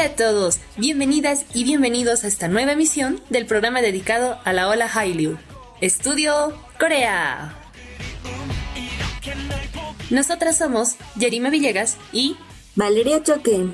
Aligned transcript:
Hola 0.00 0.12
a 0.12 0.16
todos, 0.16 0.60
bienvenidas 0.78 1.44
y 1.52 1.64
bienvenidos 1.64 2.24
a 2.24 2.26
esta 2.26 2.48
nueva 2.48 2.72
emisión 2.72 3.20
del 3.28 3.44
programa 3.44 3.82
dedicado 3.82 4.38
a 4.44 4.54
la 4.54 4.70
ola 4.70 4.88
Hallyu. 4.88 5.36
Estudio 5.82 6.54
Corea. 6.78 7.54
Nosotras 10.08 10.56
somos 10.56 10.96
Yerima 11.16 11.50
Villegas 11.50 11.98
y 12.14 12.36
Valeria 12.76 13.22
Choque. 13.22 13.66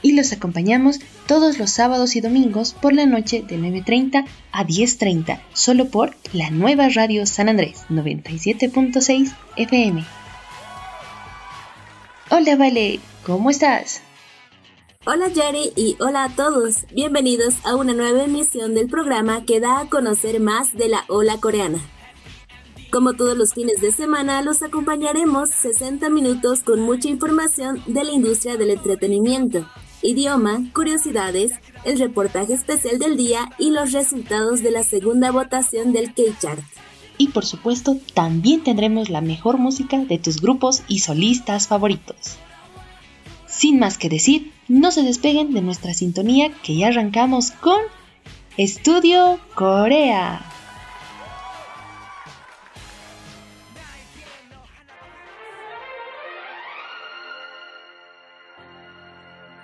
Y 0.00 0.12
los 0.12 0.30
acompañamos 0.32 1.00
todos 1.26 1.58
los 1.58 1.70
sábados 1.70 2.14
y 2.14 2.20
domingos 2.20 2.74
por 2.74 2.92
la 2.92 3.06
noche 3.06 3.42
de 3.42 3.58
9.30 3.58 4.26
a 4.52 4.64
10.30, 4.64 5.40
solo 5.52 5.88
por 5.88 6.14
la 6.34 6.50
nueva 6.50 6.88
radio 6.88 7.26
San 7.26 7.48
Andrés 7.48 7.84
97.6 7.90 9.34
FM. 9.56 10.04
Hola 12.30 12.54
Vale, 12.54 13.00
¿cómo 13.24 13.50
estás? 13.50 14.05
Hola 15.08 15.30
Jerry 15.32 15.72
y 15.76 15.94
hola 16.00 16.24
a 16.24 16.34
todos. 16.34 16.84
Bienvenidos 16.92 17.54
a 17.62 17.76
una 17.76 17.94
nueva 17.94 18.24
emisión 18.24 18.74
del 18.74 18.88
programa 18.88 19.44
que 19.44 19.60
da 19.60 19.78
a 19.78 19.88
conocer 19.88 20.40
más 20.40 20.72
de 20.72 20.88
la 20.88 21.04
ola 21.06 21.38
coreana. 21.38 21.78
Como 22.90 23.12
todos 23.12 23.38
los 23.38 23.54
fines 23.54 23.80
de 23.80 23.92
semana, 23.92 24.42
los 24.42 24.64
acompañaremos 24.64 25.50
60 25.50 26.10
minutos 26.10 26.64
con 26.64 26.80
mucha 26.80 27.08
información 27.08 27.80
de 27.86 28.02
la 28.02 28.10
industria 28.10 28.56
del 28.56 28.70
entretenimiento, 28.70 29.64
idioma, 30.02 30.64
curiosidades, 30.74 31.52
el 31.84 32.00
reportaje 32.00 32.54
especial 32.54 32.98
del 32.98 33.16
día 33.16 33.48
y 33.60 33.70
los 33.70 33.92
resultados 33.92 34.64
de 34.64 34.72
la 34.72 34.82
segunda 34.82 35.30
votación 35.30 35.92
del 35.92 36.14
K-Chart. 36.14 36.64
Y 37.16 37.28
por 37.28 37.46
supuesto, 37.46 37.96
también 38.12 38.64
tendremos 38.64 39.08
la 39.08 39.20
mejor 39.20 39.58
música 39.58 39.98
de 39.98 40.18
tus 40.18 40.40
grupos 40.40 40.82
y 40.88 40.98
solistas 40.98 41.68
favoritos. 41.68 42.38
Sin 43.46 43.78
más 43.78 43.98
que 43.98 44.08
decir, 44.08 44.55
no 44.68 44.90
se 44.90 45.02
despeguen 45.02 45.52
de 45.52 45.62
nuestra 45.62 45.94
sintonía 45.94 46.50
que 46.62 46.76
ya 46.76 46.88
arrancamos 46.88 47.52
con 47.52 47.78
Estudio 48.56 49.38
Corea. 49.54 50.40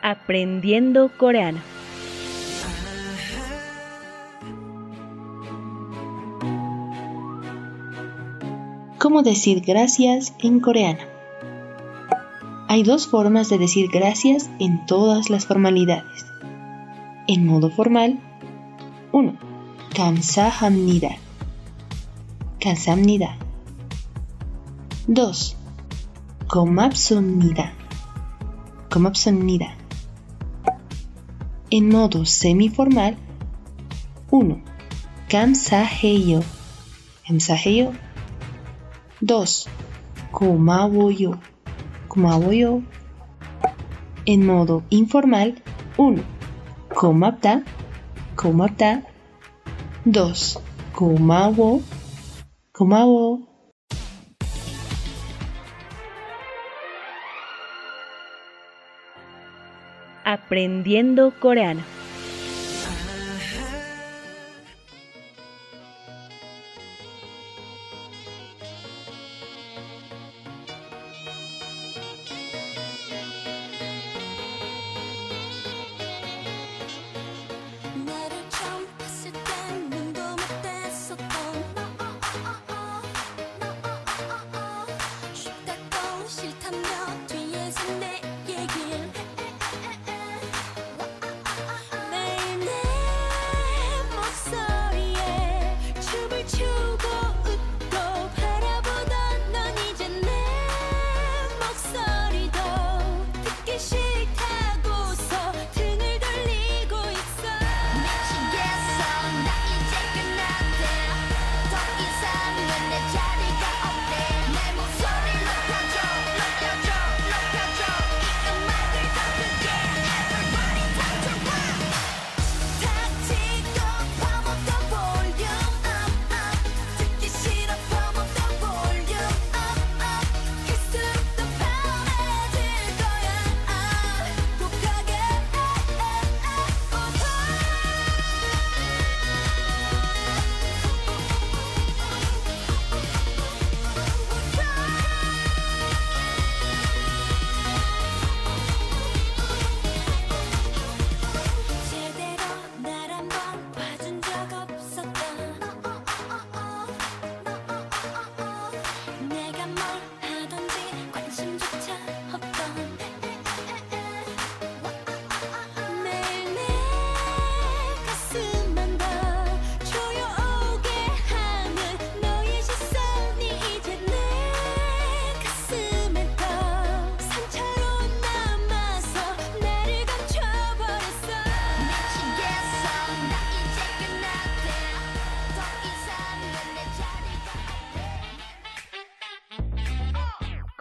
Aprendiendo 0.02 1.10
coreano. 1.16 1.60
¿Cómo 8.98 9.22
decir 9.22 9.62
gracias 9.66 10.32
en 10.40 10.60
coreano? 10.60 11.11
Hay 12.72 12.84
dos 12.84 13.06
formas 13.06 13.50
de 13.50 13.58
decir 13.58 13.90
gracias 13.92 14.48
en 14.58 14.86
todas 14.86 15.28
las 15.28 15.44
formalidades. 15.44 16.24
En 17.28 17.46
modo 17.46 17.68
formal, 17.68 18.18
1. 19.12 19.36
Kamsahamnida. 19.94 21.16
Kamsahamnida. 22.58 23.36
2. 25.06 25.56
Komapsumnida. 26.48 27.74
Komapsumnida. 28.90 29.74
En 31.68 31.90
modo 31.90 32.24
semiformal, 32.24 33.18
1. 34.30 34.62
Kamsaheyo. 35.28 36.40
Kamsaheyo. 37.26 37.92
2. 39.20 39.66
Komawoyo 40.30 41.51
como 42.12 42.30
hago 42.30 42.52
yo, 42.52 42.82
en 44.26 44.44
modo 44.44 44.82
informal 44.90 45.62
1. 45.96 46.22
¿Cómo 46.94 47.26
está? 47.26 47.62
¿Cómo 48.36 48.66
está? 48.66 49.02
2. 50.04 50.60
¿Cómo 50.92 51.32
hago? 51.32 51.80
¿Cómo 52.72 52.96
hago? 52.96 53.40
Aprendiendo 60.22 61.32
coreano. 61.40 61.80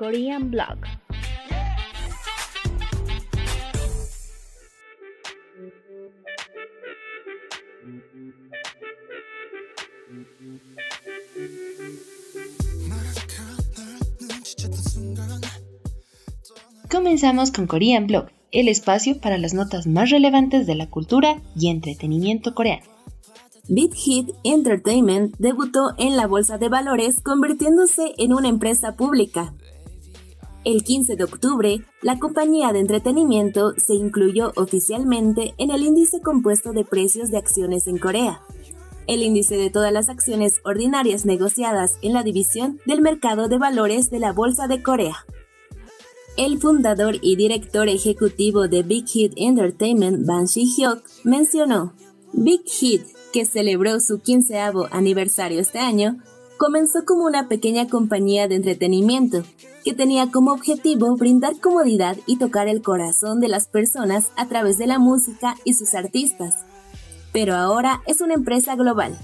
Korean 0.01 0.49
Blog. 0.49 0.79
Comenzamos 16.89 17.51
con 17.51 17.67
Korean 17.67 18.07
Blog, 18.07 18.29
el 18.51 18.69
espacio 18.69 19.19
para 19.21 19.37
las 19.37 19.53
notas 19.53 19.85
más 19.85 20.09
relevantes 20.09 20.65
de 20.65 20.73
la 20.73 20.89
cultura 20.89 21.39
y 21.55 21.69
entretenimiento 21.69 22.55
coreano. 22.55 22.87
Big 23.67 23.93
Hit 23.93 24.31
Entertainment 24.43 25.35
debutó 25.37 25.93
en 25.99 26.17
la 26.17 26.25
bolsa 26.25 26.57
de 26.57 26.69
valores 26.69 27.21
convirtiéndose 27.21 28.15
en 28.17 28.33
una 28.33 28.49
empresa 28.49 28.95
pública. 28.95 29.53
El 30.63 30.83
15 30.83 31.15
de 31.15 31.23
octubre, 31.23 31.81
la 32.03 32.19
compañía 32.19 32.71
de 32.71 32.79
entretenimiento 32.79 33.73
se 33.77 33.95
incluyó 33.95 34.53
oficialmente 34.55 35.55
en 35.57 35.71
el 35.71 35.81
índice 35.81 36.21
compuesto 36.21 36.71
de 36.71 36.85
precios 36.85 37.31
de 37.31 37.37
acciones 37.37 37.87
en 37.87 37.97
Corea, 37.97 38.43
el 39.07 39.23
índice 39.23 39.57
de 39.57 39.71
todas 39.71 39.91
las 39.91 40.07
acciones 40.07 40.61
ordinarias 40.63 41.25
negociadas 41.25 41.97
en 42.03 42.13
la 42.13 42.21
división 42.21 42.79
del 42.85 43.01
mercado 43.01 43.47
de 43.47 43.57
valores 43.57 44.11
de 44.11 44.19
la 44.19 44.33
Bolsa 44.33 44.67
de 44.67 44.83
Corea. 44.83 45.25
El 46.37 46.59
fundador 46.59 47.17
y 47.23 47.35
director 47.37 47.89
ejecutivo 47.89 48.67
de 48.67 48.83
Big 48.83 49.07
Hit 49.07 49.33
Entertainment, 49.37 50.27
Ban 50.27 50.45
Shi-hyuk, 50.45 51.01
mencionó, 51.23 51.93
Big 52.33 52.61
Hit, 52.67 53.01
que 53.33 53.45
celebró 53.45 53.99
su 53.99 54.19
quinceavo 54.19 54.87
aniversario 54.91 55.59
este 55.59 55.79
año, 55.79 56.19
comenzó 56.61 57.05
como 57.05 57.25
una 57.25 57.47
pequeña 57.47 57.87
compañía 57.87 58.47
de 58.47 58.53
entretenimiento 58.53 59.41
que 59.83 59.95
tenía 59.95 60.29
como 60.29 60.51
objetivo 60.51 61.15
brindar 61.15 61.59
comodidad 61.59 62.17
y 62.27 62.37
tocar 62.37 62.67
el 62.67 62.83
corazón 62.83 63.39
de 63.39 63.47
las 63.47 63.65
personas 63.65 64.27
a 64.35 64.47
través 64.47 64.77
de 64.77 64.85
la 64.85 64.99
música 64.99 65.55
y 65.63 65.73
sus 65.73 65.95
artistas. 65.95 66.53
Pero 67.33 67.55
ahora 67.55 68.03
es 68.05 68.21
una 68.21 68.35
empresa 68.35 68.75
global. 68.75 69.17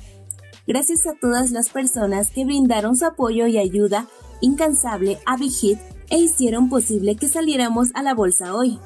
Gracias 0.66 1.06
a 1.06 1.13
todas 1.13 1.51
las 1.51 1.69
personas 1.69 2.31
que 2.31 2.44
brindaron 2.44 2.95
su 2.95 3.06
apoyo 3.06 3.45
y 3.45 3.60
ayuda 3.60 4.07
incansable 4.42 5.19
a 5.28 5.38
Big 5.38 5.51
Hit 5.51 5.78
e 6.10 6.18
hicieron 6.18 6.69
posible 6.69 7.18
que 7.18 7.30
saliéramos 7.30 7.89
a 7.94 8.01
la 8.01 8.16
bolsa 8.16 8.56
hoy. 8.56 8.80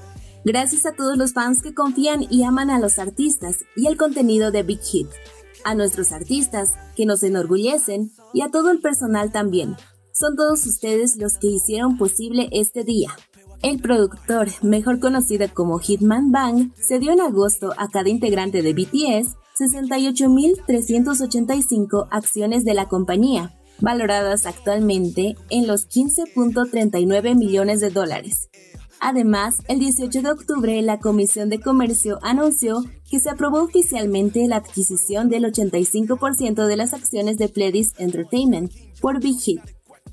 Gracias 0.44 0.86
a 0.86 0.92
todos 0.92 1.18
los 1.18 1.32
fans 1.32 1.62
que 1.62 1.74
confían 1.74 2.26
y 2.30 2.44
aman 2.44 2.70
a 2.70 2.80
los 2.80 3.00
artistas 3.00 3.60
y 3.78 3.88
el 3.88 3.96
contenido 3.96 4.52
de 4.52 4.64
Big 4.64 4.82
Hit, 4.82 5.08
a 5.64 5.76
nuestros 5.76 6.12
artistas 6.12 6.76
que 6.96 7.06
nos 7.06 7.22
enorgullecen 7.24 8.12
y 8.34 8.42
a 8.42 8.50
todo 8.50 8.72
el 8.72 8.80
personal 8.80 9.32
también. 9.32 9.76
Son 10.14 10.36
todos 10.36 10.66
ustedes 10.66 11.18
los 11.18 11.38
que 11.38 11.48
hicieron 11.48 11.98
posible 11.98 12.50
este 12.52 12.84
día. 12.84 13.10
El 13.62 13.80
productor, 13.80 14.50
mejor 14.64 15.00
conocido 15.00 15.48
como 15.54 15.80
Hitman 15.80 16.32
Bang, 16.32 16.74
se 16.76 17.00
dio 17.00 17.12
en 17.12 17.22
agosto 17.22 17.74
a 17.78 17.88
cada 17.90 18.10
integrante 18.10 18.62
de 18.62 18.74
BTS 18.74 19.38
68.385 19.60 22.08
acciones 22.10 22.64
de 22.66 22.74
la 22.74 22.88
compañía, 22.88 23.54
valoradas 23.80 24.48
actualmente 24.48 25.36
en 25.50 25.68
los 25.68 25.88
15.39 25.88 27.38
millones 27.38 27.82
de 27.82 27.92
dólares. 27.92 28.50
Además, 29.04 29.56
el 29.68 29.80
18 29.80 30.22
de 30.22 30.30
octubre 30.30 30.80
la 30.84 31.00
Comisión 31.00 31.50
de 31.50 31.60
Comercio 31.60 32.20
anunció 32.22 32.84
que 33.10 33.20
se 33.20 33.32
aprobó 33.32 33.64
oficialmente 33.64 34.48
la 34.48 34.58
adquisición 34.58 35.28
del 35.28 35.46
85% 35.46 36.68
de 36.68 36.78
las 36.78 36.94
acciones 36.94 37.40
de 37.40 37.50
Pledis 37.50 37.94
Entertainment 37.98 38.72
por 39.02 39.20
Big 39.20 39.40
Hit. 39.40 39.62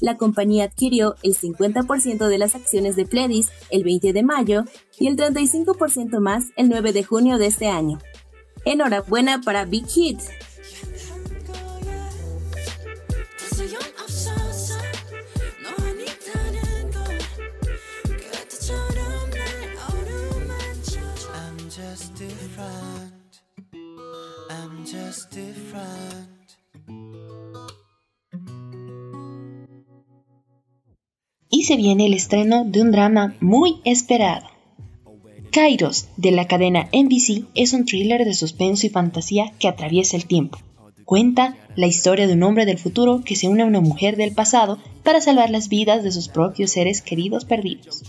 La 0.00 0.16
compañía 0.16 0.64
adquirió 0.64 1.16
el 1.22 1.36
50% 1.36 2.28
de 2.28 2.38
las 2.38 2.54
acciones 2.54 2.96
de 2.96 3.04
Pledis 3.04 3.50
el 3.68 3.84
20 3.84 4.14
de 4.14 4.22
mayo 4.22 4.64
y 4.98 5.08
el 5.08 5.16
35% 5.16 6.18
más 6.20 6.46
el 6.56 6.70
9 6.70 6.94
de 6.94 7.04
junio 7.04 7.36
de 7.36 7.46
este 7.46 7.66
año. 7.66 7.98
Enhorabuena 8.64 9.42
para 9.42 9.66
Big 9.66 9.86
Hit. 9.86 10.20
Y 31.50 31.64
se 31.64 31.76
viene 31.76 32.06
el 32.06 32.14
estreno 32.14 32.64
de 32.64 32.82
un 32.82 32.90
drama 32.90 33.34
muy 33.40 33.80
esperado. 33.84 34.46
Kairos, 35.50 36.08
de 36.16 36.30
la 36.30 36.46
cadena 36.46 36.88
NBC, 36.92 37.46
es 37.54 37.72
un 37.72 37.84
thriller 37.86 38.24
de 38.24 38.34
suspenso 38.34 38.86
y 38.86 38.90
fantasía 38.90 39.52
que 39.58 39.66
atraviesa 39.66 40.16
el 40.16 40.26
tiempo. 40.26 40.58
Cuenta 41.04 41.56
la 41.74 41.86
historia 41.86 42.26
de 42.26 42.34
un 42.34 42.42
hombre 42.42 42.66
del 42.66 42.78
futuro 42.78 43.22
que 43.24 43.34
se 43.34 43.48
une 43.48 43.62
a 43.62 43.66
una 43.66 43.80
mujer 43.80 44.16
del 44.16 44.34
pasado 44.34 44.78
para 45.02 45.22
salvar 45.22 45.48
las 45.48 45.70
vidas 45.70 46.04
de 46.04 46.12
sus 46.12 46.28
propios 46.28 46.72
seres 46.72 47.00
queridos 47.00 47.46
perdidos. 47.46 48.02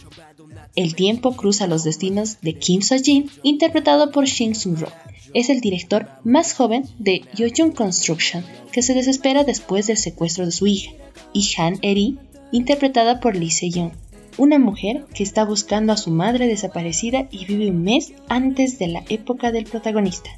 El 0.75 0.95
tiempo 0.95 1.35
cruza 1.35 1.65
los 1.65 1.85
destinos 1.85 2.41
de 2.41 2.55
Kim 2.55 2.81
So-jin, 2.81 3.29
interpretado 3.43 4.11
por 4.11 4.25
Shin 4.25 4.53
Sung-ro. 4.53 4.89
Es 5.33 5.49
el 5.49 5.61
director 5.61 6.09
más 6.23 6.53
joven 6.53 6.85
de 6.97 7.21
Young 7.35 7.73
Construction, 7.73 8.43
que 8.71 8.81
se 8.81 8.93
desespera 8.93 9.43
después 9.43 9.87
del 9.87 9.97
secuestro 9.97 10.45
de 10.45 10.51
su 10.51 10.67
hija, 10.67 10.91
y 11.33 11.47
Han 11.57 11.77
Eri, 11.81 12.17
interpretada 12.51 13.19
por 13.19 13.35
Lee 13.35 13.51
Se-young, 13.51 13.91
una 14.37 14.57
mujer 14.57 15.05
que 15.13 15.23
está 15.23 15.43
buscando 15.45 15.93
a 15.93 15.97
su 15.97 16.11
madre 16.11 16.47
desaparecida 16.47 17.27
y 17.29 17.45
vive 17.45 17.69
un 17.69 17.83
mes 17.83 18.13
antes 18.27 18.79
de 18.79 18.87
la 18.87 19.03
época 19.09 19.51
del 19.51 19.65
protagonista. 19.65 20.29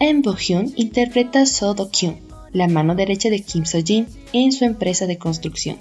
Em 0.00 0.22
Bo-hyun 0.22 0.72
interpreta 0.76 1.44
So 1.44 1.74
Do-kyun, 1.74 2.16
la 2.52 2.68
mano 2.68 2.94
derecha 2.94 3.30
de 3.30 3.40
Kim 3.40 3.64
So-jin 3.66 4.06
en 4.32 4.52
su 4.52 4.64
empresa 4.64 5.06
de 5.06 5.18
construcción. 5.18 5.76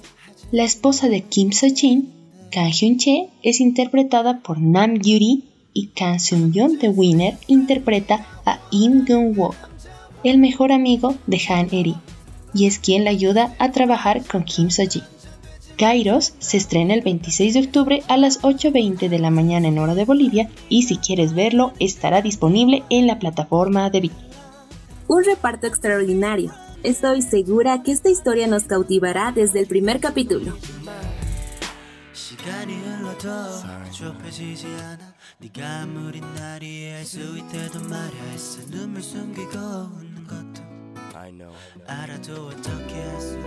La 0.51 0.63
esposa 0.63 1.08
de 1.08 1.22
Kim 1.22 1.51
So-jin, 1.51 2.12
Kang 2.51 2.72
Hyun-che, 2.72 3.29
es 3.44 3.62
interpretada 3.62 4.41
por 4.41 4.60
Nam 4.60 4.96
Yuri 4.96 5.44
y 5.77 5.88
Kang 5.96 6.19
Seung-yeon 6.19 6.79
de 6.79 6.89
Winner 6.89 7.38
interpreta 7.46 8.25
a 8.46 8.60
Im 8.72 9.05
Gun-wook, 9.05 9.55
el 10.24 10.39
mejor 10.39 10.72
amigo 10.72 11.13
de 11.27 11.39
Han 11.48 11.67
Eri, 11.72 11.96
y 12.51 12.65
es 12.65 12.79
quien 12.79 13.03
la 13.03 13.12
ayuda 13.12 13.55
a 13.60 13.72
trabajar 13.72 14.25
con 14.25 14.43
Kim 14.43 14.72
So-jin. 14.72 15.03
Kairos 15.77 16.34
se 16.39 16.57
estrena 16.57 16.96
el 16.96 17.01
26 17.01 17.53
de 17.53 17.60
octubre 17.60 18.03
a 18.07 18.17
las 18.17 18.41
8.20 18.41 19.07
de 19.07 19.19
la 19.19 19.29
mañana 19.29 19.67
en 19.67 19.77
hora 19.77 19.93
de 19.93 20.05
Bolivia 20.05 20.50
y 20.67 20.84
si 20.84 20.98
quieres 20.98 21.36
verlo 21.36 21.74
estará 21.77 22.24
disponible 22.24 22.84
en 22.89 23.05
la 23.05 23.19
plataforma 23.19 23.91
de 23.91 24.00
Viki. 24.01 24.15
Un 25.07 25.24
reparto 25.24 25.67
extraordinario. 25.67 26.51
Estoy 26.81 27.22
segura 27.22 27.84
que 27.84 27.91
esta 27.91 28.10
historia 28.10 28.48
nos 28.48 28.63
cautivará 28.63 29.31
desde 29.31 29.60
el 29.60 29.67
primer 29.67 30.00
capítulo. 30.00 30.57
시간이 35.40 35.52
흘러도 35.52 35.52
좁혀지지 35.52 35.62
않아 35.62 35.62
네가 35.62 35.83
아무리 35.83 36.21
날 36.21 36.62
이해할 36.62 37.04
수 37.04 37.19
있대도 37.38 37.81
말야 37.88 38.23
했어 38.33 38.71
눈물 38.71 39.02
숨기고 39.02 39.59
웃는 39.59 40.26
것도 40.26 40.62
알아도 41.87 42.47
어떻게 42.49 42.95
했어 42.95 43.38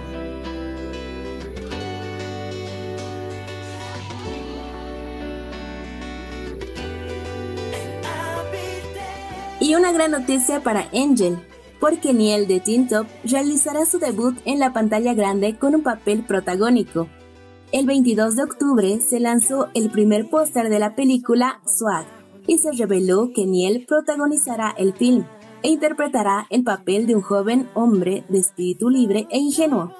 Y 9.61 9.73
una 9.73 9.91
gran 9.91 10.11
noticia 10.11 10.61
para 10.61 10.87
Angel, 10.93 11.39
porque 11.79 12.13
Niel 12.13 12.45
de 12.45 12.59
Teen 12.59 12.87
Top 12.87 13.07
realizará 13.23 13.85
su 13.87 13.97
debut 13.97 14.37
en 14.45 14.59
la 14.59 14.73
pantalla 14.73 15.15
grande 15.15 15.57
con 15.57 15.73
un 15.73 15.81
papel 15.81 16.23
protagónico. 16.23 17.07
El 17.72 17.86
22 17.86 18.34
de 18.34 18.42
octubre 18.42 19.00
se 19.00 19.20
lanzó 19.20 19.68
el 19.74 19.92
primer 19.92 20.28
póster 20.28 20.68
de 20.70 20.80
la 20.80 20.96
película 20.96 21.60
Swag 21.64 22.04
y 22.48 22.58
se 22.58 22.72
reveló 22.72 23.30
que 23.32 23.46
Niel 23.46 23.84
protagonizará 23.86 24.74
el 24.76 24.92
film 24.92 25.24
e 25.62 25.68
interpretará 25.68 26.48
el 26.50 26.64
papel 26.64 27.06
de 27.06 27.14
un 27.14 27.22
joven 27.22 27.68
hombre 27.74 28.24
de 28.28 28.40
espíritu 28.40 28.90
libre 28.90 29.28
e 29.30 29.38
ingenuo. 29.38 29.94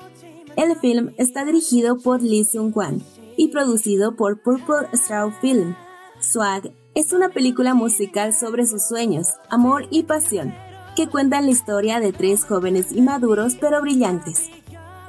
El 0.57 0.77
film 0.81 1.11
está 1.17 1.45
dirigido 1.45 1.97
por 1.99 2.21
Lee 2.23 2.45
Seung-kwan 2.45 3.03
y 3.37 3.49
producido 3.49 4.17
por 4.17 4.43
Purple 4.43 4.89
Straw 4.93 5.31
Film. 5.41 5.77
Swag 6.19 6.73
es 6.97 7.13
una 7.13 7.29
película 7.29 7.75
musical 7.75 8.35
sobre 8.35 8.67
sus 8.67 8.83
sueños, 8.83 9.29
amor 9.49 9.87
y 9.91 10.03
pasión, 10.03 10.53
que 10.97 11.07
cuentan 11.07 11.45
la 11.45 11.53
historia 11.53 12.01
de 12.01 12.13
tres 12.13 12.45
jóvenes 12.45 12.91
inmaduros 12.91 13.55
pero 13.61 13.81
brillantes. 13.81 14.51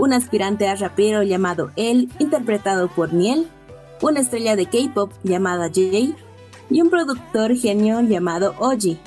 Un 0.02 0.14
aspirante 0.14 0.68
a 0.68 0.74
rapero 0.74 1.22
llamado 1.22 1.70
El, 1.76 2.10
interpretado 2.18 2.88
por 2.88 3.14
Niel, 3.14 3.48
una 4.02 4.20
estrella 4.20 4.56
de 4.56 4.66
K-pop 4.66 5.12
llamada 5.22 5.70
Jay 5.72 6.16
y 6.72 6.82
un 6.82 6.90
productor 6.90 7.56
genio 7.56 8.02
llamado 8.02 8.56
Oji. 8.58 8.98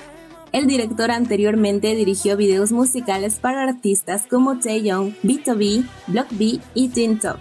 El 0.52 0.68
director 0.68 1.10
anteriormente 1.10 1.96
dirigió 1.96 2.36
videos 2.36 2.70
musicales 2.70 3.40
para 3.40 3.64
artistas 3.64 4.28
como 4.30 4.60
Taeyong, 4.60 5.16
B2B, 5.24 5.84
Block 6.06 6.28
B 6.30 6.60
y 6.74 6.88
Teen 6.90 7.18
Top. 7.18 7.38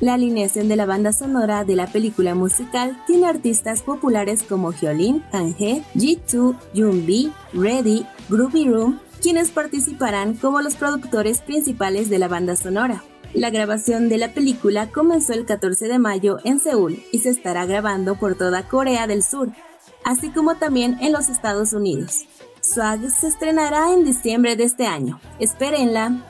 La 0.00 0.14
alineación 0.14 0.68
de 0.68 0.76
la 0.76 0.86
banda 0.86 1.12
sonora 1.12 1.64
de 1.64 1.76
la 1.76 1.88
película 1.88 2.34
musical 2.34 2.96
tiene 3.06 3.26
artistas 3.26 3.82
populares 3.82 4.44
como 4.44 4.72
Hyolyn, 4.72 5.22
Kanghe, 5.30 5.84
G2, 5.94 6.56
Yoonbi, 6.72 7.34
Ready, 7.52 8.06
Groovy 8.30 8.64
Room, 8.64 8.98
quienes 9.22 9.50
participarán 9.50 10.34
como 10.34 10.60
los 10.60 10.74
productores 10.74 11.40
principales 11.40 12.10
de 12.10 12.18
la 12.18 12.28
banda 12.28 12.56
sonora. 12.56 13.04
La 13.34 13.50
grabación 13.50 14.08
de 14.08 14.18
la 14.18 14.34
película 14.34 14.88
comenzó 14.88 15.32
el 15.32 15.46
14 15.46 15.86
de 15.86 15.98
mayo 15.98 16.38
en 16.44 16.58
Seúl 16.58 17.02
y 17.12 17.20
se 17.20 17.30
estará 17.30 17.64
grabando 17.64 18.16
por 18.16 18.34
toda 18.36 18.68
Corea 18.68 19.06
del 19.06 19.22
Sur, 19.22 19.50
así 20.04 20.30
como 20.30 20.56
también 20.56 20.98
en 21.00 21.12
los 21.12 21.28
Estados 21.28 21.72
Unidos. 21.72 22.26
Swag 22.60 23.10
se 23.10 23.28
estrenará 23.28 23.92
en 23.92 24.04
diciembre 24.04 24.56
de 24.56 24.64
este 24.64 24.86
año. 24.86 25.20
Espérenla. 25.38 26.28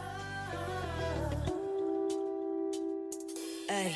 에 3.68 3.92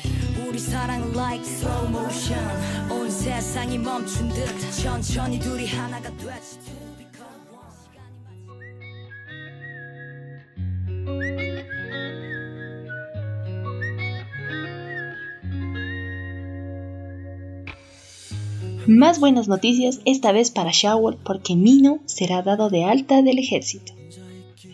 Más 18.87 19.19
buenas 19.19 19.49
noticias 19.49 19.99
esta 20.05 20.31
vez 20.31 20.49
para 20.49 20.71
Shawl 20.71 21.17
porque 21.17 21.55
Mino 21.55 21.99
será 22.05 22.41
dado 22.41 22.69
de 22.69 22.85
alta 22.85 23.21
del 23.21 23.37
ejército. 23.37 23.96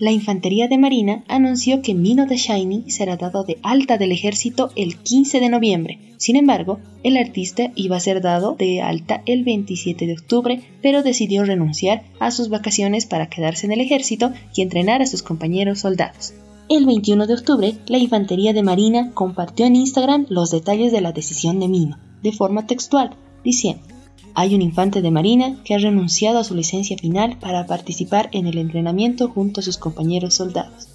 La 0.04 0.12
Infantería 0.12 0.68
de 0.68 0.78
Marina 0.78 1.24
anunció 1.30 1.82
que 1.82 1.94
Mino 1.94 2.26
de 2.26 2.36
Shiny 2.36 2.92
será 2.92 3.16
dado 3.16 3.46
de 3.46 3.58
alta 3.64 3.98
del 3.98 4.12
ejército 4.12 4.70
el 4.76 4.98
15 4.98 5.40
de 5.40 5.48
noviembre. 5.48 5.98
Sin 6.18 6.36
embargo, 6.36 6.80
el 7.04 7.16
artista 7.16 7.72
iba 7.76 7.96
a 7.96 8.02
ser 8.02 8.22
dado 8.22 8.56
de 8.60 8.82
alta 8.82 9.24
el 9.26 9.46
27 9.46 10.06
de 10.06 10.12
octubre, 10.12 10.62
pero 10.82 11.04
decidió 11.04 11.46
renunciar 11.46 12.04
a 12.20 12.32
sus 12.32 12.50
vacaciones 12.50 13.06
para 13.06 13.30
quedarse 13.30 13.66
en 13.66 13.72
el 13.72 13.80
ejército 13.80 14.34
y 14.54 14.62
entrenar 14.64 15.02
a 15.02 15.06
sus 15.06 15.24
compañeros 15.24 15.80
soldados. 15.80 16.34
El 16.68 16.86
21 16.86 17.26
de 17.26 17.36
octubre, 17.36 17.74
la 17.88 17.98
Infantería 17.98 18.52
de 18.52 18.62
Marina 18.62 19.12
compartió 19.14 19.66
en 19.66 19.78
Instagram 19.78 20.26
los 20.28 20.52
detalles 20.52 20.92
de 20.92 21.00
la 21.00 21.14
decisión 21.14 21.62
de 21.62 21.70
Mino, 21.70 21.98
de 22.22 22.34
forma 22.34 22.68
textual, 22.68 23.16
diciendo 23.46 23.93
hay 24.36 24.56
un 24.56 24.62
infante 24.62 25.02
de 25.02 25.12
marina 25.12 25.58
que 25.64 25.76
ha 25.76 25.78
renunciado 25.78 26.40
a 26.40 26.44
su 26.44 26.56
licencia 26.56 26.98
final 26.98 27.38
para 27.40 27.68
participar 27.68 28.30
en 28.32 28.48
el 28.48 28.58
entrenamiento 28.58 29.30
junto 29.30 29.60
a 29.60 29.64
sus 29.64 29.78
compañeros 29.78 30.34
soldados. 30.36 30.88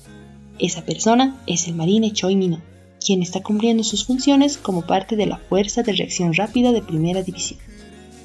Esa 0.59 0.85
persona 0.85 1.41
es 1.47 1.69
el 1.69 1.75
marine 1.75 2.13
Choi 2.13 2.35
Mino, 2.35 2.61
quien 3.05 3.23
está 3.23 3.43
cumpliendo 3.43 3.85
sus 3.85 4.05
funciones 4.05 4.59
como 4.59 4.83
parte 4.83 5.15
de 5.15 5.27
la 5.27 5.39
Fuerza 5.39 5.83
de 5.83 5.93
Reacción 5.93 6.35
Rápida 6.35 6.73
de 6.73 6.83
Primera 6.83 7.23
División. 7.23 7.61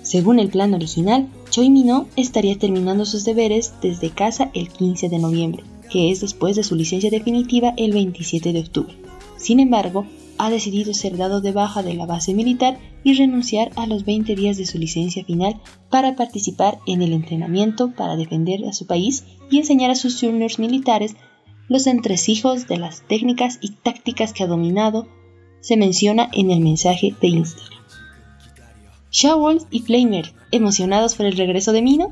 Según 0.01 0.39
el 0.39 0.49
plan 0.49 0.73
original, 0.73 1.27
Choi 1.49 1.69
Mino 1.69 2.07
estaría 2.15 2.57
terminando 2.57 3.05
sus 3.05 3.23
deberes 3.23 3.73
desde 3.81 4.09
casa 4.09 4.49
el 4.53 4.69
15 4.69 5.09
de 5.09 5.19
noviembre, 5.19 5.63
que 5.91 6.11
es 6.11 6.21
después 6.21 6.55
de 6.55 6.63
su 6.63 6.75
licencia 6.75 7.11
definitiva 7.11 7.73
el 7.77 7.93
27 7.93 8.51
de 8.51 8.59
octubre. 8.59 8.95
Sin 9.37 9.59
embargo, 9.59 10.05
ha 10.45 10.49
decidido 10.49 10.93
ser 10.93 11.15
dado 11.15 11.39
de 11.39 11.53
baja 11.53 11.83
de 11.83 11.93
la 11.93 12.05
base 12.05 12.33
militar 12.33 12.77
y 13.01 13.13
renunciar 13.13 13.71
a 13.77 13.87
los 13.87 14.03
20 14.03 14.35
días 14.35 14.57
de 14.57 14.65
su 14.65 14.77
licencia 14.77 15.23
final 15.23 15.61
para 15.89 16.17
participar 16.17 16.79
en 16.85 17.01
el 17.01 17.13
entrenamiento 17.13 17.91
para 17.91 18.17
defender 18.17 18.67
a 18.67 18.73
su 18.73 18.85
país 18.85 19.23
y 19.49 19.59
enseñar 19.59 19.89
a 19.89 19.95
sus 19.95 20.19
juniors 20.19 20.59
militares 20.59 21.15
los 21.69 21.87
entresijos 21.87 22.67
de 22.67 22.77
las 22.77 23.07
técnicas 23.07 23.57
y 23.61 23.69
tácticas 23.69 24.33
que 24.33 24.43
ha 24.43 24.47
dominado, 24.47 25.07
se 25.61 25.77
menciona 25.77 26.29
en 26.33 26.51
el 26.51 26.59
mensaje 26.59 27.15
de 27.21 27.27
Instagram. 27.29 27.79
Shawl 29.11 29.65
y 29.71 29.79
Flamer, 29.79 30.33
emocionados 30.51 31.15
por 31.15 31.25
el 31.25 31.37
regreso 31.37 31.71
de 31.71 31.81
Mino, 31.81 32.09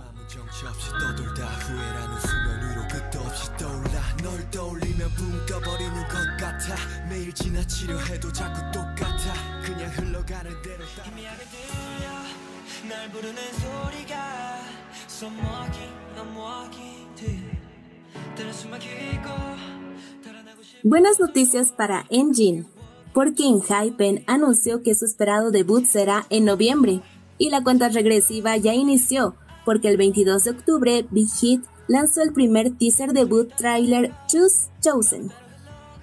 Buenas 20.83 21.19
noticias 21.19 21.71
para 21.71 22.05
Engine, 22.09 22.65
porque 23.13 23.43
Hypen 23.43 24.23
anunció 24.25 24.81
que 24.81 24.95
su 24.95 25.05
esperado 25.05 25.51
debut 25.51 25.85
será 25.85 26.25
en 26.31 26.45
noviembre, 26.45 27.01
y 27.37 27.51
la 27.51 27.61
cuenta 27.63 27.89
regresiva 27.89 28.57
ya 28.57 28.73
inició, 28.73 29.35
porque 29.63 29.89
el 29.89 29.97
22 29.97 30.43
de 30.43 30.49
octubre 30.49 31.05
Big 31.11 31.29
Hit 31.39 31.63
lanzó 31.87 32.23
el 32.23 32.33
primer 32.33 32.75
teaser 32.75 33.13
debut 33.13 33.53
trailer 33.55 34.11
Choose 34.27 34.71
Chosen. 34.81 35.31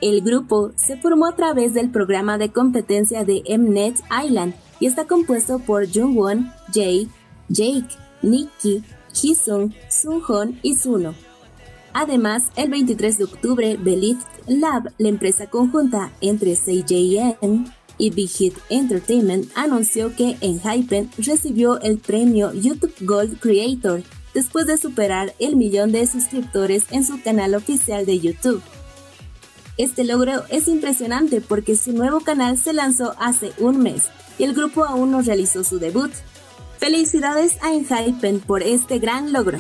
El 0.01 0.21
grupo 0.21 0.71
se 0.77 0.97
formó 0.97 1.27
a 1.27 1.35
través 1.35 1.75
del 1.75 1.91
programa 1.91 2.39
de 2.39 2.53
competencia 2.53 3.25
de 3.25 3.43
Mnet 3.59 3.97
Island 4.25 4.55
y 4.79 4.87
está 4.87 5.09
compuesto 5.09 5.59
por 5.59 5.93
Jungwon, 5.93 6.53
Jay, 6.73 7.09
Jake, 7.49 7.97
Nikki, 8.23 8.85
Jisung, 9.21 9.73
Sunghon 9.89 10.59
y 10.63 10.77
Suno. 10.77 11.15
Además, 11.93 12.45
el 12.57 12.71
23 12.71 13.19
de 13.19 13.25
octubre, 13.25 13.77
Belift 13.77 14.27
Lab, 14.47 14.93
la 14.99 15.09
empresa 15.09 15.49
conjunta 15.49 16.13
entre 16.21 16.55
CJN 16.55 17.73
y 17.99 18.11
Big 18.11 18.31
Hit 18.31 18.55
Entertainment, 18.69 19.51
anunció 19.55 20.15
que 20.15 20.37
Enhypen 20.41 21.11
recibió 21.19 21.81
el 21.81 21.99
premio 21.99 22.53
YouTube 22.53 22.95
Gold 23.01 23.41
Creator 23.41 24.03
después 24.35 24.67
de 24.67 24.79
superar 24.79 25.35
el 25.39 25.57
millón 25.57 25.91
de 25.91 26.07
suscriptores 26.07 26.85
en 26.91 27.05
su 27.05 27.21
canal 27.23 27.55
oficial 27.55 28.07
de 28.07 28.21
YouTube. 28.21 28.63
Este 29.79 30.05
logro 30.05 30.45
es 30.51 30.69
impresionante 30.69 31.41
porque 31.41 31.77
su 31.77 31.93
nuevo 31.93 32.21
canal 32.21 32.59
se 32.59 32.73
lanzó 32.73 33.15
hace 33.19 33.53
un 33.59 33.79
mes 33.79 34.05
y 34.39 34.45
el 34.45 34.55
grupo 34.55 34.85
aún 34.85 35.11
no 35.11 35.23
realizó 35.23 35.65
su 35.65 35.79
debut. 35.79 36.11
Felicidades 36.79 37.59
a 37.61 37.75
Enhypen 37.75 38.39
por 38.39 38.63
este 38.63 39.01
gran 39.01 39.33
logro. 39.33 39.59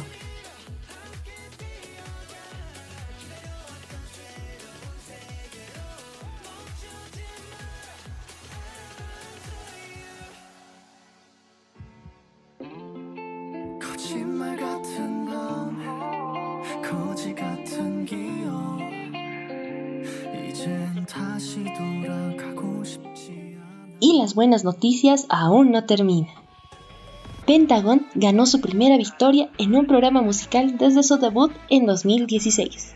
Y 24.00 24.20
las 24.20 24.34
buenas 24.34 24.64
noticias 24.64 25.26
aún 25.28 25.72
no 25.72 25.84
terminan. 25.84 26.47
Pentagon 27.48 28.06
ganó 28.14 28.44
su 28.44 28.60
primera 28.60 28.98
victoria 28.98 29.48
en 29.56 29.74
un 29.74 29.86
programa 29.86 30.20
musical 30.20 30.76
desde 30.76 31.02
su 31.02 31.16
debut 31.16 31.50
en 31.70 31.86
2016. 31.86 32.94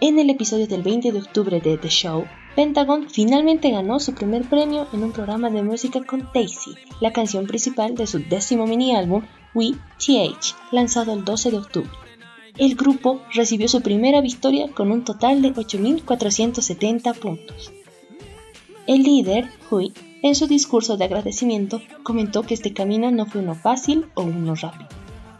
En 0.00 0.20
el 0.20 0.30
episodio 0.30 0.68
del 0.68 0.84
20 0.84 1.10
de 1.10 1.18
octubre 1.18 1.60
de 1.60 1.76
The 1.76 1.88
Show, 1.88 2.24
Pentagon 2.54 3.10
finalmente 3.10 3.68
ganó 3.72 3.98
su 3.98 4.14
primer 4.14 4.44
premio 4.44 4.86
en 4.92 5.02
un 5.02 5.10
programa 5.10 5.50
de 5.50 5.64
música 5.64 6.04
con 6.04 6.28
Daisy, 6.32 6.76
la 7.00 7.12
canción 7.12 7.48
principal 7.48 7.96
de 7.96 8.06
su 8.06 8.20
décimo 8.20 8.64
mini 8.68 8.94
álbum 8.94 9.24
We 9.54 9.72
TH, 9.98 10.54
lanzado 10.70 11.12
el 11.12 11.24
12 11.24 11.50
de 11.50 11.58
octubre. 11.58 11.90
El 12.58 12.76
grupo 12.76 13.20
recibió 13.34 13.66
su 13.66 13.82
primera 13.82 14.20
victoria 14.20 14.68
con 14.68 14.92
un 14.92 15.02
total 15.02 15.42
de 15.42 15.52
8.470 15.52 17.18
puntos. 17.18 17.72
El 18.86 19.02
líder, 19.02 19.48
Hui, 19.68 19.92
en 20.22 20.34
su 20.34 20.46
discurso 20.46 20.96
de 20.96 21.04
agradecimiento, 21.04 21.80
comentó 22.02 22.42
que 22.42 22.54
este 22.54 22.72
camino 22.72 23.10
no 23.10 23.26
fue 23.26 23.40
uno 23.40 23.54
fácil 23.54 24.06
o 24.14 24.22
uno 24.22 24.54
rápido. 24.54 24.88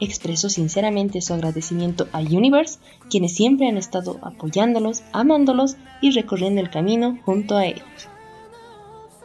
Expresó 0.01 0.49
sinceramente 0.49 1.21
su 1.21 1.35
agradecimiento 1.35 2.09
a 2.13 2.21
Universe, 2.21 2.79
quienes 3.11 3.35
siempre 3.35 3.69
han 3.69 3.77
estado 3.77 4.19
apoyándolos, 4.23 5.03
amándolos 5.13 5.77
y 6.01 6.13
recorriendo 6.13 6.61
el 6.61 6.71
camino 6.71 7.19
junto 7.25 7.57
a 7.57 7.67
ellos. 7.67 8.09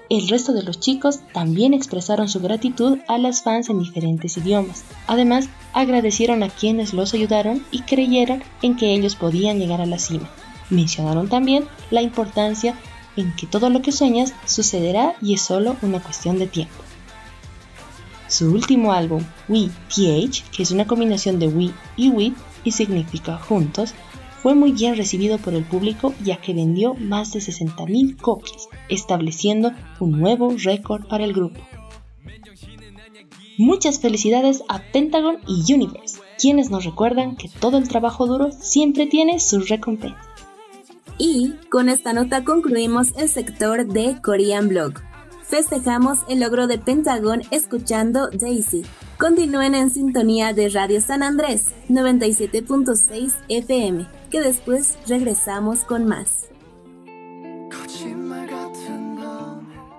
El 0.10 0.28
resto 0.28 0.54
de 0.54 0.62
los 0.62 0.80
chicos 0.80 1.22
también 1.34 1.74
expresaron 1.74 2.30
su 2.30 2.40
gratitud 2.40 3.00
a 3.08 3.18
las 3.18 3.42
fans 3.42 3.70
en 3.70 3.80
diferentes 3.80 4.38
idiomas. 4.38 4.84
Además, 5.08 5.50
agradecieron 5.74 6.44
a 6.44 6.50
quienes 6.50 6.94
los 6.94 7.14
ayudaron 7.14 7.66
y 7.72 7.82
creyeron 7.82 8.44
en 8.62 8.76
que 8.76 8.94
ellos 8.94 9.16
podían 9.16 9.58
llegar 9.58 9.82
a 9.82 9.88
la 9.88 9.98
cima. 9.98 10.30
Mencionaron 10.70 11.28
también 11.28 11.66
la 11.90 12.04
importancia 12.04 12.76
en 13.18 13.36
que 13.36 13.48
todo 13.48 13.70
lo 13.70 13.82
que 13.82 13.92
sueñas 13.92 14.34
sucederá 14.46 15.16
y 15.22 15.34
es 15.34 15.42
solo 15.42 15.76
una 15.82 16.02
cuestión 16.02 16.40
de 16.40 16.48
tiempo. 16.48 16.76
Su 18.28 18.52
último 18.52 18.92
álbum, 18.92 19.24
We 19.48 19.70
TH, 19.90 20.44
que 20.52 20.64
es 20.64 20.72
una 20.72 20.88
combinación 20.88 21.40
de 21.40 21.48
We 21.48 21.72
y 21.96 22.10
With 22.10 22.34
y 22.64 22.72
significa 22.72 23.38
juntos, 23.38 23.94
fue 24.42 24.56
muy 24.56 24.74
bien 24.74 24.96
recibido 24.96 25.38
por 25.38 25.54
el 25.54 25.64
público 25.64 26.14
ya 26.24 26.38
que 26.38 26.54
vendió 26.54 26.94
más 26.96 27.32
de 27.34 27.40
60.000 27.40 28.18
copias, 28.18 28.68
estableciendo 28.90 29.72
un 30.00 30.20
nuevo 30.20 30.54
récord 30.58 31.08
para 31.08 31.24
el 31.24 31.34
grupo. 31.34 31.62
Muchas 33.58 34.00
felicidades 34.00 34.64
a 34.68 34.80
Pentagon 34.80 35.38
y 35.48 35.74
Universe, 35.74 36.20
quienes 36.38 36.70
nos 36.70 36.84
recuerdan 36.84 37.38
que 37.38 37.48
todo 37.48 37.78
el 37.78 37.88
trabajo 37.88 38.28
duro 38.28 38.52
siempre 38.52 39.08
tiene 39.08 39.40
sus 39.40 39.70
recompensas. 39.70 40.35
Y 41.18 41.54
con 41.70 41.90
esta 41.90 42.14
nota 42.14 42.44
concluimos 42.44 43.14
el 43.18 43.30
sector 43.30 43.86
de 43.86 44.18
Korean 44.22 44.68
Blog. 44.68 44.94
Festejamos 45.48 46.20
el 46.28 46.40
logro 46.40 46.68
de 46.68 46.78
Pentagon 46.78 47.42
escuchando 47.52 48.30
Daisy. 48.30 48.84
Continúen 49.18 49.76
en 49.76 49.90
sintonía 49.92 50.54
de 50.54 50.70
Radio 50.70 51.00
San 51.00 51.24
Andrés 51.24 51.74
97.6 51.88 53.34
FM, 53.48 54.08
que 54.30 54.42
después 54.42 54.98
regresamos 55.08 55.86
con 55.86 56.06
más. 56.06 56.50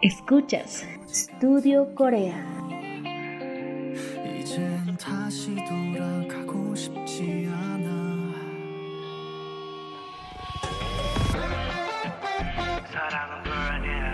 Escuchas 0.02 0.84
Studio 1.08 1.94
Corea. 1.94 2.44
못다한 12.95 14.04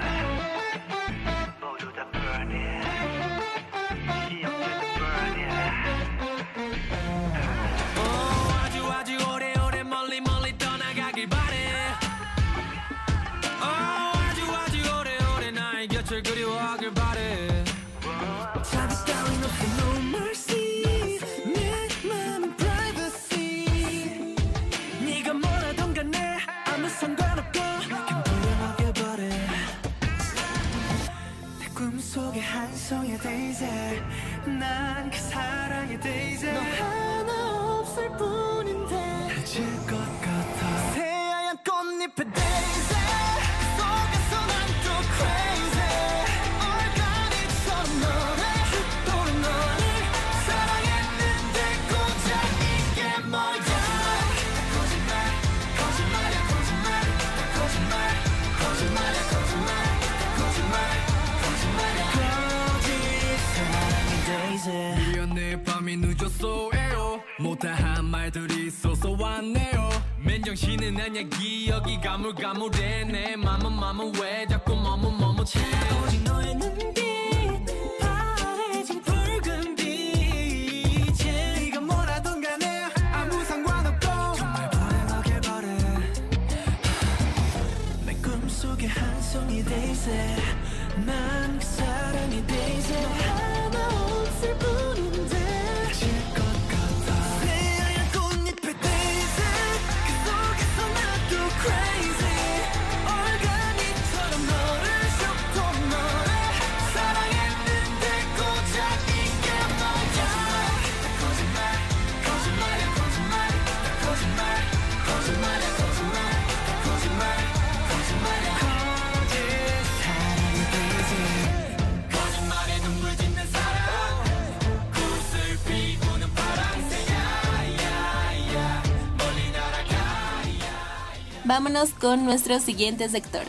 Vámonos 131.54 131.91
con 131.91 132.25
nuestro 132.25 132.58
siguiente 132.60 133.10
sector. 133.10 133.43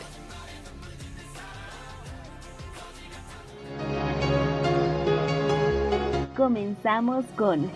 Comenzamos 6.35 7.23
con 7.37 7.71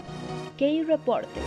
K-Reportes. 0.59 1.43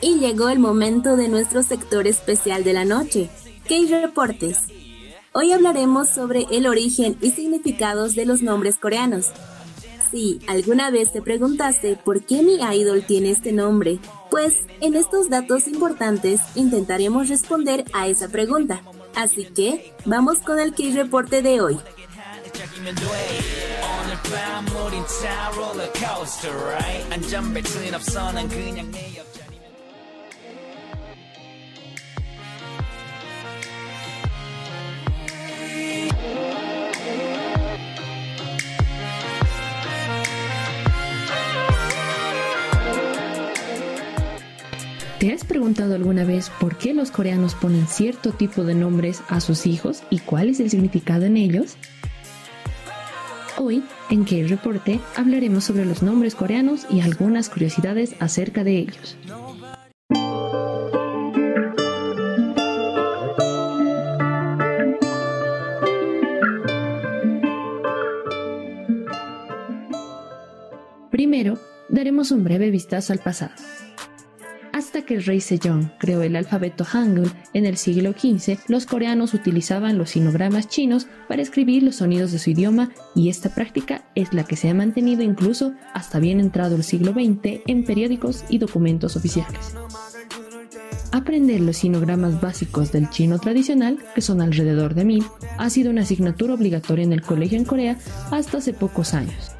Y 0.00 0.18
llegó 0.18 0.48
el 0.48 0.58
momento 0.58 1.16
de 1.16 1.28
nuestro 1.28 1.62
sector 1.62 2.08
especial 2.08 2.64
de 2.64 2.72
la 2.72 2.84
noche, 2.84 3.30
K-Reportes. 3.72 4.58
Hoy 5.32 5.52
hablaremos 5.52 6.10
sobre 6.10 6.46
el 6.50 6.66
origen 6.66 7.16
y 7.22 7.30
significados 7.30 8.14
de 8.14 8.26
los 8.26 8.42
nombres 8.42 8.76
coreanos. 8.76 9.30
Si 10.10 10.40
alguna 10.46 10.90
vez 10.90 11.10
te 11.10 11.22
preguntaste 11.22 11.96
por 11.96 12.22
qué 12.22 12.42
mi 12.42 12.56
idol 12.56 13.02
tiene 13.06 13.30
este 13.30 13.50
nombre, 13.50 13.98
pues 14.30 14.52
en 14.82 14.94
estos 14.94 15.30
datos 15.30 15.68
importantes 15.68 16.42
intentaremos 16.54 17.30
responder 17.30 17.86
a 17.94 18.08
esa 18.08 18.28
pregunta. 18.28 18.82
Así 19.14 19.46
que 19.46 19.94
vamos 20.04 20.40
con 20.40 20.60
el 20.60 20.74
K-Reporte 20.74 21.40
de 21.40 21.62
hoy. 21.62 21.78
¿Te 45.22 45.32
has 45.32 45.44
preguntado 45.44 45.94
alguna 45.94 46.24
vez 46.24 46.50
por 46.58 46.76
qué 46.76 46.94
los 46.94 47.12
coreanos 47.12 47.54
ponen 47.54 47.86
cierto 47.86 48.32
tipo 48.32 48.64
de 48.64 48.74
nombres 48.74 49.22
a 49.28 49.40
sus 49.40 49.66
hijos 49.66 50.02
y 50.10 50.18
cuál 50.18 50.48
es 50.48 50.58
el 50.58 50.68
significado 50.68 51.26
en 51.26 51.36
ellos? 51.36 51.76
Hoy, 53.56 53.84
en 54.10 54.24
que 54.24 54.44
reporte, 54.48 54.98
hablaremos 55.14 55.62
sobre 55.62 55.84
los 55.84 56.02
nombres 56.02 56.34
coreanos 56.34 56.88
y 56.90 57.02
algunas 57.02 57.50
curiosidades 57.50 58.16
acerca 58.18 58.64
de 58.64 58.78
ellos. 58.78 59.16
Primero, 71.12 71.60
daremos 71.88 72.32
un 72.32 72.42
breve 72.42 72.72
vistazo 72.72 73.12
al 73.12 73.20
pasado. 73.20 73.54
Hasta 74.92 75.06
que 75.06 75.14
el 75.14 75.24
rey 75.24 75.40
Sejong 75.40 75.88
creó 75.98 76.20
el 76.20 76.36
alfabeto 76.36 76.84
Hangul 76.84 77.32
en 77.54 77.64
el 77.64 77.78
siglo 77.78 78.12
XV, 78.12 78.58
los 78.68 78.84
coreanos 78.84 79.32
utilizaban 79.32 79.96
los 79.96 80.10
sinogramas 80.10 80.68
chinos 80.68 81.06
para 81.28 81.40
escribir 81.40 81.82
los 81.82 81.96
sonidos 81.96 82.30
de 82.30 82.38
su 82.38 82.50
idioma 82.50 82.90
y 83.14 83.30
esta 83.30 83.48
práctica 83.54 84.04
es 84.14 84.34
la 84.34 84.44
que 84.44 84.56
se 84.56 84.68
ha 84.68 84.74
mantenido 84.74 85.22
incluso 85.22 85.72
hasta 85.94 86.18
bien 86.18 86.40
entrado 86.40 86.76
el 86.76 86.84
siglo 86.84 87.12
XX 87.12 87.62
en 87.66 87.84
periódicos 87.84 88.44
y 88.50 88.58
documentos 88.58 89.16
oficiales. 89.16 89.74
Aprender 91.10 91.62
los 91.62 91.78
sinogramas 91.78 92.42
básicos 92.42 92.92
del 92.92 93.08
chino 93.08 93.38
tradicional, 93.38 93.98
que 94.14 94.20
son 94.20 94.42
alrededor 94.42 94.94
de 94.94 95.06
mil, 95.06 95.24
ha 95.56 95.70
sido 95.70 95.90
una 95.90 96.02
asignatura 96.02 96.52
obligatoria 96.52 97.06
en 97.06 97.14
el 97.14 97.22
colegio 97.22 97.56
en 97.56 97.64
Corea 97.64 97.96
hasta 98.30 98.58
hace 98.58 98.74
pocos 98.74 99.14
años. 99.14 99.52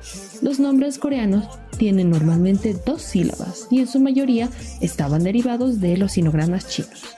Los 0.43 0.59
nombres 0.59 0.99
coreanos 0.99 1.45
tienen 1.79 2.11
normalmente 2.11 2.77
dos 2.85 3.01
sílabas 3.01 3.69
y 3.71 3.79
en 3.79 3.87
su 3.87 4.01
mayoría 4.01 4.49
estaban 4.81 5.23
derivados 5.23 5.81
de 5.81 5.97
los 5.97 6.13
sinogramas 6.13 6.69
chinos. 6.69 7.17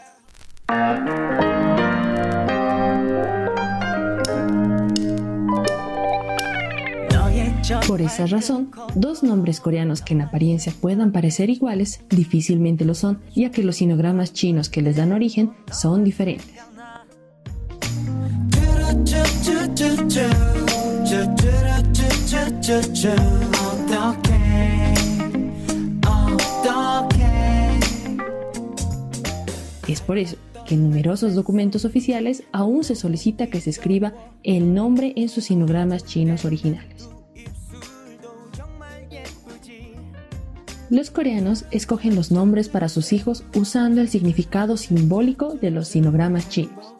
Por 7.88 8.02
esa 8.02 8.26
razón, 8.26 8.70
dos 8.94 9.22
nombres 9.22 9.60
coreanos 9.60 10.02
que 10.02 10.12
en 10.12 10.20
apariencia 10.20 10.74
puedan 10.78 11.10
parecer 11.10 11.48
iguales 11.48 12.00
difícilmente 12.10 12.84
lo 12.84 12.94
son, 12.94 13.20
ya 13.34 13.50
que 13.50 13.62
los 13.62 13.76
sinogramas 13.76 14.34
chinos 14.34 14.68
que 14.68 14.82
les 14.82 14.96
dan 14.96 15.12
origen 15.12 15.52
son 15.72 16.04
diferentes. 16.04 16.60
Es 29.88 30.00
por 30.00 30.18
eso 30.18 30.36
que 30.66 30.74
en 30.74 30.82
numerosos 30.84 31.34
documentos 31.34 31.84
oficiales 31.84 32.42
aún 32.52 32.84
se 32.84 32.96
solicita 32.96 33.46
que 33.48 33.60
se 33.60 33.70
escriba 33.70 34.14
el 34.42 34.74
nombre 34.74 35.12
en 35.16 35.28
sus 35.28 35.44
sinogramas 35.44 36.04
chinos 36.04 36.44
originales. 36.44 37.08
Los 40.90 41.10
coreanos 41.10 41.64
escogen 41.70 42.14
los 42.14 42.30
nombres 42.30 42.68
para 42.68 42.88
sus 42.88 43.12
hijos 43.12 43.44
usando 43.54 44.00
el 44.00 44.08
significado 44.08 44.76
simbólico 44.76 45.54
de 45.54 45.70
los 45.70 45.88
sinogramas 45.88 46.48
chinos. 46.48 46.94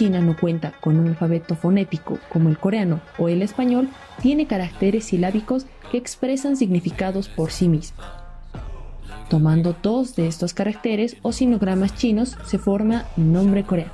China 0.00 0.22
no 0.22 0.34
cuenta 0.34 0.72
con 0.80 0.98
un 0.98 1.08
alfabeto 1.08 1.56
fonético 1.56 2.18
como 2.30 2.48
el 2.48 2.56
coreano 2.56 3.02
o 3.18 3.28
el 3.28 3.42
español, 3.42 3.90
tiene 4.22 4.46
caracteres 4.46 5.04
silábicos 5.04 5.66
que 5.92 5.98
expresan 5.98 6.56
significados 6.56 7.28
por 7.28 7.50
sí 7.50 7.68
mismos. 7.68 8.02
Tomando 9.28 9.76
dos 9.82 10.16
de 10.16 10.26
estos 10.26 10.54
caracteres 10.54 11.18
o 11.20 11.32
sinogramas 11.32 11.94
chinos 11.96 12.38
se 12.46 12.56
forma 12.56 13.04
el 13.18 13.30
nombre 13.30 13.62
coreano. 13.64 13.92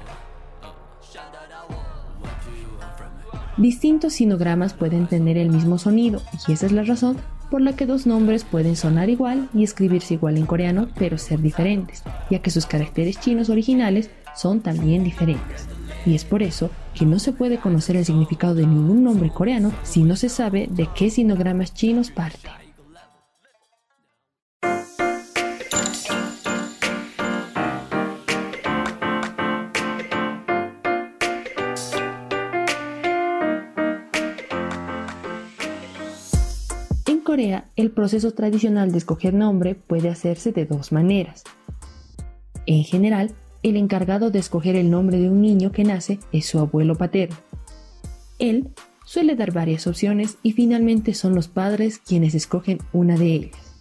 Distintos 3.56 4.12
sinogramas 4.12 4.74
pueden 4.74 5.08
tener 5.08 5.36
el 5.36 5.50
mismo 5.50 5.76
sonido 5.76 6.22
y 6.46 6.52
esa 6.52 6.66
es 6.66 6.72
la 6.72 6.84
razón 6.84 7.16
por 7.50 7.60
la 7.60 7.74
que 7.74 7.84
dos 7.84 8.06
nombres 8.06 8.44
pueden 8.44 8.76
sonar 8.76 9.10
igual 9.10 9.48
y 9.52 9.64
escribirse 9.64 10.14
igual 10.14 10.36
en 10.36 10.46
coreano 10.46 10.86
pero 10.96 11.18
ser 11.18 11.40
diferentes, 11.40 12.04
ya 12.30 12.38
que 12.38 12.52
sus 12.52 12.66
caracteres 12.66 13.18
chinos 13.18 13.50
originales 13.50 14.08
son 14.36 14.60
también 14.60 15.02
diferentes. 15.02 15.66
Y 16.06 16.14
es 16.14 16.24
por 16.24 16.42
eso 16.42 16.70
que 16.94 17.04
no 17.04 17.18
se 17.18 17.32
puede 17.32 17.58
conocer 17.58 17.96
el 17.96 18.04
significado 18.04 18.54
de 18.54 18.66
ningún 18.66 19.02
nombre 19.02 19.28
coreano 19.30 19.72
si 19.82 20.04
no 20.04 20.16
se 20.16 20.28
sabe 20.28 20.68
de 20.70 20.88
qué 20.94 21.10
sinogramas 21.10 21.74
chinos 21.74 22.10
parte. 22.10 22.48
Corea, 37.36 37.68
el 37.76 37.90
proceso 37.90 38.30
tradicional 38.32 38.92
de 38.92 38.98
escoger 38.98 39.34
nombre 39.34 39.74
puede 39.74 40.08
hacerse 40.08 40.52
de 40.52 40.64
dos 40.64 40.90
maneras. 40.90 41.42
En 42.64 42.82
general, 42.84 43.34
el 43.70 43.76
encargado 43.76 44.30
de 44.30 44.38
escoger 44.38 44.76
el 44.76 44.90
nombre 44.90 45.18
de 45.18 45.28
un 45.28 45.42
niño 45.42 45.72
que 45.72 45.84
nace 45.84 46.18
es 46.32 46.46
su 46.46 46.58
abuelo 46.58 46.96
paterno. 46.96 47.36
Él 48.38 48.68
suele 49.04 49.36
dar 49.36 49.52
varias 49.52 49.86
opciones 49.86 50.38
y 50.42 50.52
finalmente 50.52 51.14
son 51.14 51.34
los 51.34 51.48
padres 51.48 51.98
quienes 51.98 52.34
escogen 52.34 52.78
una 52.92 53.16
de 53.16 53.32
ellas. 53.32 53.76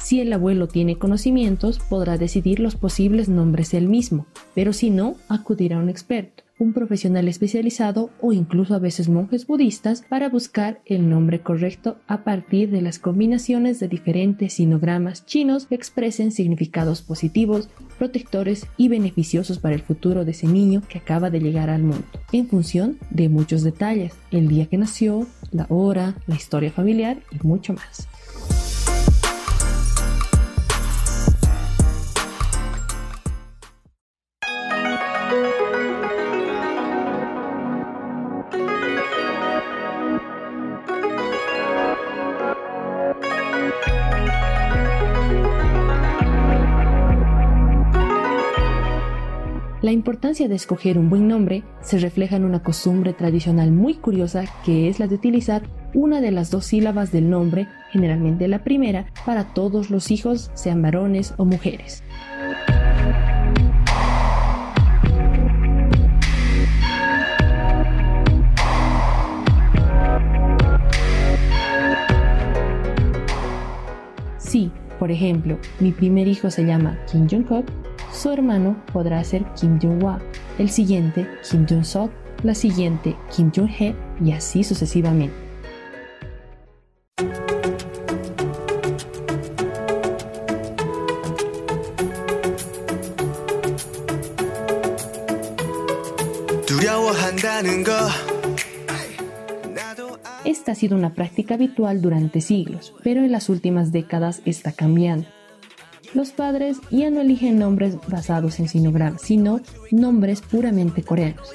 Si 0.00 0.20
el 0.20 0.32
abuelo 0.32 0.66
tiene 0.66 0.98
conocimientos, 0.98 1.78
podrá 1.78 2.16
decidir 2.16 2.58
los 2.58 2.74
posibles 2.74 3.28
nombres 3.28 3.74
él 3.74 3.86
mismo, 3.86 4.26
pero 4.54 4.72
si 4.72 4.90
no, 4.90 5.16
acudirá 5.28 5.76
a 5.76 5.80
un 5.80 5.88
experto 5.88 6.42
un 6.60 6.74
profesional 6.74 7.26
especializado 7.26 8.10
o 8.20 8.32
incluso 8.32 8.74
a 8.74 8.78
veces 8.78 9.08
monjes 9.08 9.46
budistas 9.46 10.04
para 10.08 10.28
buscar 10.28 10.80
el 10.84 11.08
nombre 11.08 11.40
correcto 11.40 11.96
a 12.06 12.22
partir 12.22 12.70
de 12.70 12.82
las 12.82 12.98
combinaciones 12.98 13.80
de 13.80 13.88
diferentes 13.88 14.52
sinogramas 14.52 15.24
chinos 15.24 15.66
que 15.66 15.74
expresen 15.74 16.30
significados 16.30 17.00
positivos, 17.00 17.70
protectores 17.98 18.66
y 18.76 18.88
beneficiosos 18.88 19.58
para 19.58 19.74
el 19.74 19.80
futuro 19.80 20.24
de 20.24 20.32
ese 20.32 20.46
niño 20.46 20.82
que 20.86 20.98
acaba 20.98 21.30
de 21.30 21.40
llegar 21.40 21.70
al 21.70 21.82
mundo, 21.82 22.04
en 22.30 22.46
función 22.46 22.98
de 23.08 23.30
muchos 23.30 23.62
detalles, 23.64 24.14
el 24.30 24.48
día 24.48 24.66
que 24.66 24.76
nació, 24.76 25.26
la 25.50 25.66
hora, 25.70 26.14
la 26.26 26.36
historia 26.36 26.70
familiar 26.70 27.18
y 27.32 27.46
mucho 27.46 27.72
más. 27.72 28.06
La 49.90 49.94
importancia 49.94 50.46
de 50.46 50.54
escoger 50.54 50.98
un 50.98 51.10
buen 51.10 51.26
nombre 51.26 51.64
se 51.80 51.98
refleja 51.98 52.36
en 52.36 52.44
una 52.44 52.62
costumbre 52.62 53.12
tradicional 53.12 53.72
muy 53.72 53.94
curiosa 53.94 54.44
que 54.64 54.88
es 54.88 55.00
la 55.00 55.08
de 55.08 55.16
utilizar 55.16 55.62
una 55.94 56.20
de 56.20 56.30
las 56.30 56.52
dos 56.52 56.66
sílabas 56.66 57.10
del 57.10 57.28
nombre, 57.28 57.66
generalmente 57.90 58.46
la 58.46 58.62
primera, 58.62 59.06
para 59.26 59.52
todos 59.52 59.90
los 59.90 60.12
hijos, 60.12 60.52
sean 60.54 60.80
varones 60.80 61.34
o 61.38 61.44
mujeres. 61.44 62.04
Si, 74.38 74.70
por 75.00 75.10
ejemplo, 75.10 75.58
mi 75.80 75.90
primer 75.90 76.28
hijo 76.28 76.48
se 76.52 76.64
llama 76.64 76.96
Kim 77.10 77.26
Jong-kook, 77.26 77.89
su 78.12 78.30
hermano 78.30 78.76
podrá 78.92 79.22
ser 79.24 79.44
Kim 79.54 79.78
Jong-wa, 79.80 80.20
el 80.58 80.70
siguiente 80.70 81.26
Kim 81.48 81.66
Jong-sok, 81.68 82.10
la 82.42 82.54
siguiente 82.54 83.16
Kim 83.34 83.50
Jong-he 83.54 83.94
y 84.22 84.32
así 84.32 84.64
sucesivamente. 84.64 85.34
Esta 100.44 100.72
ha 100.72 100.74
sido 100.74 100.96
una 100.96 101.14
práctica 101.14 101.54
habitual 101.54 102.00
durante 102.00 102.40
siglos, 102.40 102.94
pero 103.02 103.20
en 103.20 103.32
las 103.32 103.48
últimas 103.48 103.92
décadas 103.92 104.42
está 104.44 104.72
cambiando 104.72 105.26
los 106.14 106.30
padres 106.32 106.78
ya 106.90 107.10
no 107.10 107.20
eligen 107.20 107.58
nombres 107.58 107.96
basados 108.08 108.58
en 108.60 108.68
sinogramas, 108.68 109.22
sino 109.22 109.60
nombres 109.90 110.40
puramente 110.40 111.02
coreanos. 111.02 111.48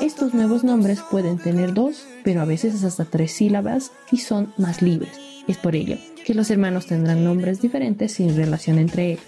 Estos 0.00 0.34
nuevos 0.34 0.64
nombres 0.64 1.00
pueden 1.10 1.38
tener 1.38 1.72
dos, 1.72 2.06
pero 2.24 2.42
a 2.42 2.44
veces 2.44 2.84
hasta 2.84 3.04
tres 3.04 3.32
sílabas 3.32 3.92
y 4.10 4.18
son 4.18 4.52
más 4.58 4.82
libres. 4.82 5.12
Es 5.48 5.56
por 5.56 5.74
ello 5.74 5.96
que 6.24 6.34
los 6.34 6.50
hermanos 6.50 6.86
tendrán 6.86 7.24
nombres 7.24 7.60
diferentes 7.60 8.12
sin 8.12 8.36
relación 8.36 8.78
entre 8.78 9.12
ellos. 9.12 9.24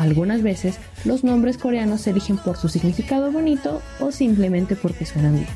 Algunas 0.00 0.42
veces 0.42 0.78
los 1.04 1.24
nombres 1.24 1.58
coreanos 1.58 2.00
se 2.00 2.10
eligen 2.10 2.38
por 2.38 2.56
su 2.56 2.70
significado 2.70 3.30
bonito 3.30 3.82
o 4.00 4.10
simplemente 4.10 4.74
porque 4.74 5.04
suenan 5.04 5.34
bien. 5.34 5.46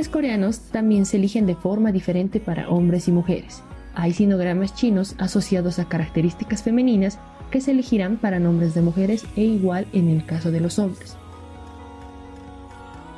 Nombres 0.00 0.14
coreanos 0.14 0.60
también 0.72 1.04
se 1.04 1.18
eligen 1.18 1.44
de 1.44 1.54
forma 1.54 1.92
diferente 1.92 2.40
para 2.40 2.70
hombres 2.70 3.06
y 3.06 3.12
mujeres. 3.12 3.62
Hay 3.94 4.14
sinogramas 4.14 4.74
chinos 4.74 5.14
asociados 5.18 5.78
a 5.78 5.90
características 5.90 6.62
femeninas 6.62 7.18
que 7.50 7.60
se 7.60 7.72
elegirán 7.72 8.16
para 8.16 8.38
nombres 8.38 8.72
de 8.72 8.80
mujeres 8.80 9.26
e 9.36 9.42
igual 9.42 9.86
en 9.92 10.08
el 10.08 10.24
caso 10.24 10.50
de 10.50 10.60
los 10.60 10.78
hombres. 10.78 11.18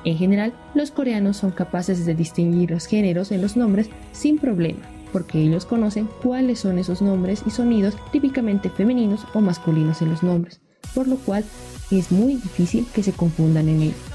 En 0.05 0.19
general, 0.19 0.55
los 0.75 0.91
coreanos 0.91 1.37
son 1.37 1.53
capaces 1.53 2.05
de 2.05 2.17
distinguir 2.17 2.73
los 2.73 2.87
géneros 2.87 3.31
en 3.31 3.43
los 3.43 3.57
nombres 3.57 3.89
sin 4.11 4.41
problema, 4.41 4.81
porque 5.13 5.39
ellos 5.39 5.67
conocen 5.67 6.09
cuáles 6.21 6.59
son 6.59 6.81
esos 6.81 7.01
nombres 7.01 7.45
y 7.47 7.51
sonidos 7.51 7.95
típicamente 8.11 8.71
femeninos 8.71 9.25
o 9.35 9.41
masculinos 9.41 10.03
en 10.03 10.11
los 10.11 10.25
nombres, 10.25 10.61
por 10.97 11.07
lo 11.07 11.15
cual 11.15 11.45
es 11.93 12.11
muy 12.11 12.35
difícil 12.35 12.85
que 12.93 13.05
se 13.05 13.13
confundan 13.13 13.69
en 13.69 13.83
ellos. 13.83 14.12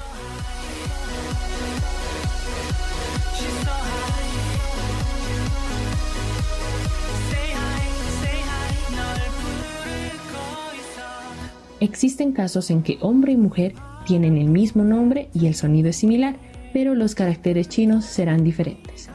Existen 11.80 12.32
casos 12.32 12.70
en 12.70 12.82
que 12.82 12.98
hombre 13.00 13.32
y 13.32 13.36
mujer 13.36 13.74
tienen 14.04 14.36
el 14.36 14.48
mismo 14.48 14.82
nombre 14.82 15.28
y 15.32 15.46
el 15.46 15.54
sonido 15.54 15.90
es 15.90 15.96
similar, 15.96 16.36
pero 16.72 16.94
los 16.94 17.14
caracteres 17.14 17.68
chinos 17.68 18.04
serán 18.04 18.42
diferentes. 18.42 19.08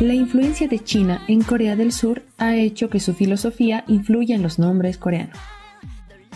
La 0.00 0.14
influencia 0.14 0.66
de 0.66 0.82
China 0.82 1.22
en 1.28 1.42
Corea 1.42 1.76
del 1.76 1.92
Sur 1.92 2.22
ha 2.38 2.56
hecho 2.56 2.88
que 2.88 2.98
su 2.98 3.14
filosofía 3.14 3.84
influya 3.86 4.34
en 4.34 4.42
los 4.42 4.58
nombres 4.58 4.98
coreanos. 4.98 5.36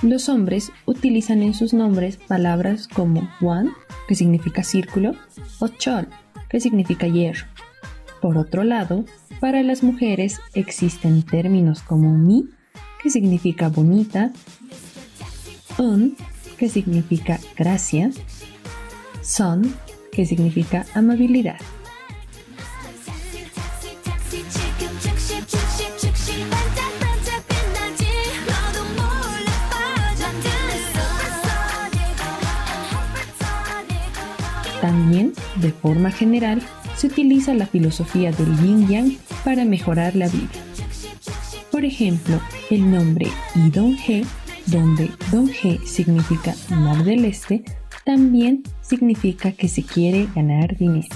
Los 0.02 0.28
hombres 0.28 0.72
utilizan 0.86 1.42
en 1.42 1.54
sus 1.54 1.72
nombres 1.72 2.16
palabras 2.16 2.88
como 2.88 3.28
wan, 3.40 3.72
que 4.08 4.14
significa 4.14 4.62
círculo, 4.62 5.14
o 5.60 5.68
chol, 5.68 6.08
que 6.48 6.60
significa 6.60 7.06
hierro. 7.06 7.46
Por 8.20 8.38
otro 8.38 8.64
lado, 8.64 9.04
para 9.40 9.62
las 9.62 9.82
mujeres 9.82 10.40
existen 10.54 11.22
términos 11.22 11.82
como 11.82 12.16
mi, 12.16 12.48
que 13.02 13.10
significa 13.10 13.68
bonita, 13.68 14.32
un, 15.78 16.16
que 16.56 16.68
significa 16.68 17.38
gracia, 17.56 18.10
son, 19.22 19.74
que 20.12 20.26
significa 20.26 20.86
amabilidad. 20.94 21.58
También, 34.84 35.32
de 35.62 35.72
forma 35.72 36.10
general, 36.10 36.60
se 36.94 37.06
utiliza 37.06 37.54
la 37.54 37.66
filosofía 37.66 38.32
del 38.32 38.54
yin 38.58 38.86
yang 38.86 39.16
para 39.42 39.64
mejorar 39.64 40.14
la 40.14 40.28
vida. 40.28 40.50
Por 41.72 41.86
ejemplo, 41.86 42.38
el 42.68 42.90
nombre 42.90 43.28
Idong-he, 43.54 44.26
donde 44.66 45.10
Dong-he 45.32 45.78
significa 45.86 46.54
mar 46.68 47.02
del 47.02 47.24
este, 47.24 47.64
también 48.04 48.62
significa 48.82 49.52
que 49.52 49.68
se 49.68 49.82
quiere 49.82 50.28
ganar 50.34 50.76
dinero. 50.76 51.08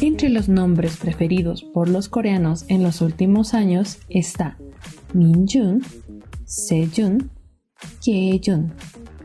Entre 0.00 0.28
los 0.28 0.48
nombres 0.48 0.96
preferidos 0.96 1.62
por 1.62 1.88
los 1.88 2.08
coreanos 2.08 2.64
en 2.68 2.82
los 2.82 3.00
últimos 3.00 3.54
años 3.54 3.98
está 4.08 4.56
Minjun, 5.14 5.82
Sejun, 6.44 7.30
Kyejun, 8.02 8.72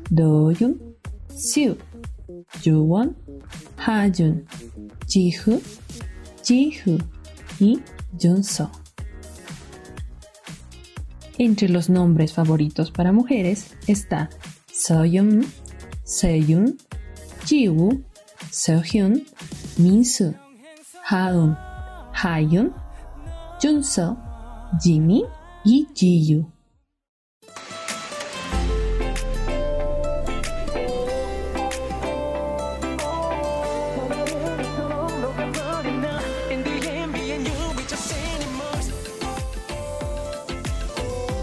Doyun, 0.09 0.81
Siu, 1.35 1.77
Juwon, 2.63 3.15
Hajun, 3.77 4.45
Jihu, 5.07 5.61
Jihu 6.43 6.97
y 7.59 7.79
Junso. 8.19 8.71
Entre 11.37 11.69
los 11.69 11.89
nombres 11.89 12.33
favoritos 12.33 12.91
para 12.91 13.11
mujeres 13.11 13.75
está 13.87 14.29
Soyun, 14.71 15.45
Seyun, 16.03 16.77
Jiwoo, 17.45 18.01
Seohyun, 18.51 19.23
Minsu, 19.81 20.35
Haun, 21.09 21.57
Hayun, 22.13 22.71
Junso, 23.59 24.15
Jimmy 24.79 25.25
y 25.65 25.87
Jiyu. 25.95 26.45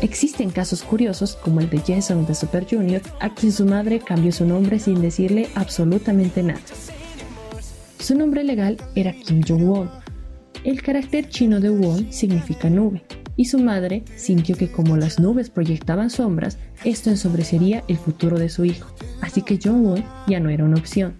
Existen 0.01 0.51
casos 0.51 0.83
curiosos 0.83 1.35
como 1.35 1.59
el 1.59 1.69
de 1.69 1.81
Jason 1.81 2.25
de 2.25 2.35
Super 2.37 2.65
Junior, 2.71 3.03
a 3.19 3.35
quien 3.35 3.51
su 3.51 3.65
madre 3.65 3.99
cambió 3.99 4.31
su 4.31 4.45
nombre 4.45 4.79
sin 4.79 5.01
decirle 5.01 5.49
absolutamente 5.57 6.45
nada. 6.45 6.61
Su 8.09 8.17
nombre 8.17 8.43
legal 8.43 8.79
era 8.95 9.13
Kim 9.13 9.43
Jong-won. 9.47 9.91
El 10.65 10.81
carácter 10.81 11.29
chino 11.29 11.61
de 11.61 11.69
won 11.69 12.11
significa 12.11 12.71
nube, 12.71 13.03
y 13.37 13.45
su 13.45 13.59
madre 13.59 14.03
sintió 14.17 14.57
que 14.57 14.73
como 14.73 14.97
las 14.97 15.21
nubes 15.21 15.51
proyectaban 15.51 16.09
sombras, 16.09 16.57
esto 16.85 17.11
ensobrecería 17.11 17.85
el 17.87 17.99
futuro 17.99 18.39
de 18.39 18.49
su 18.49 18.65
hijo, 18.65 18.91
así 19.21 19.43
que 19.43 19.59
Jong-won 19.63 20.03
ya 20.27 20.41
no 20.41 20.49
era 20.49 20.65
una 20.65 20.79
opción. 20.79 21.17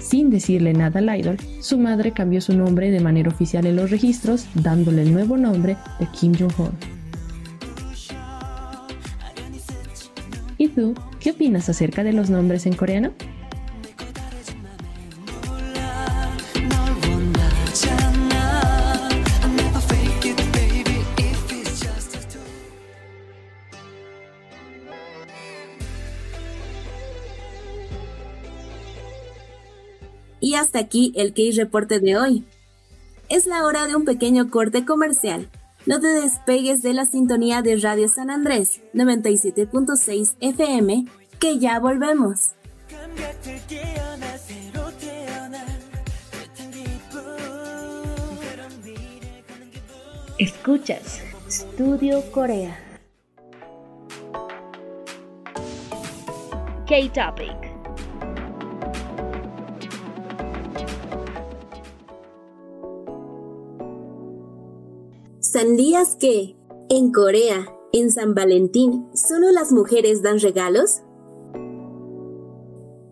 Sin 0.00 0.30
decirle 0.30 0.72
nada 0.72 1.00
al 1.00 1.20
idol, 1.20 1.36
su 1.60 1.76
madre 1.76 2.12
cambió 2.12 2.40
su 2.40 2.56
nombre 2.56 2.90
de 2.90 3.00
manera 3.00 3.28
oficial 3.28 3.66
en 3.66 3.76
los 3.76 3.90
registros, 3.90 4.46
dándole 4.54 5.02
el 5.02 5.12
nuevo 5.12 5.36
nombre 5.36 5.76
de 6.00 6.06
Kim 6.18 6.32
Jong-un. 6.34 6.72
¿Y 10.56 10.68
tú, 10.68 10.94
qué 11.20 11.32
opinas 11.32 11.68
acerca 11.68 12.02
de 12.04 12.14
los 12.14 12.30
nombres 12.30 12.64
en 12.64 12.74
coreano? 12.74 13.12
Hasta 30.62 30.78
aquí 30.78 31.12
el 31.16 31.34
Key 31.34 31.52
Reporte 31.52 32.00
de 32.00 32.16
hoy. 32.16 32.44
Es 33.28 33.46
la 33.46 33.64
hora 33.64 33.86
de 33.86 33.96
un 33.96 34.04
pequeño 34.04 34.50
corte 34.50 34.84
comercial. 34.84 35.50
No 35.86 36.00
te 36.00 36.06
despegues 36.06 36.82
de 36.82 36.94
la 36.94 37.04
sintonía 37.04 37.62
de 37.62 37.76
Radio 37.76 38.08
San 38.08 38.30
Andrés 38.30 38.80
97.6 38.94 40.36
FM, 40.40 41.06
que 41.38 41.58
ya 41.58 41.78
volvemos. 41.80 42.52
Escuchas 50.38 51.20
Studio 51.48 52.22
Corea. 52.32 52.78
K-Topic. 56.86 57.61
¿Sabías 65.52 66.16
que 66.16 66.56
en 66.88 67.12
Corea, 67.12 67.66
en 67.92 68.10
San 68.10 68.34
Valentín, 68.34 69.10
solo 69.12 69.50
las 69.50 69.70
mujeres 69.70 70.22
dan 70.22 70.40
regalos? 70.40 71.02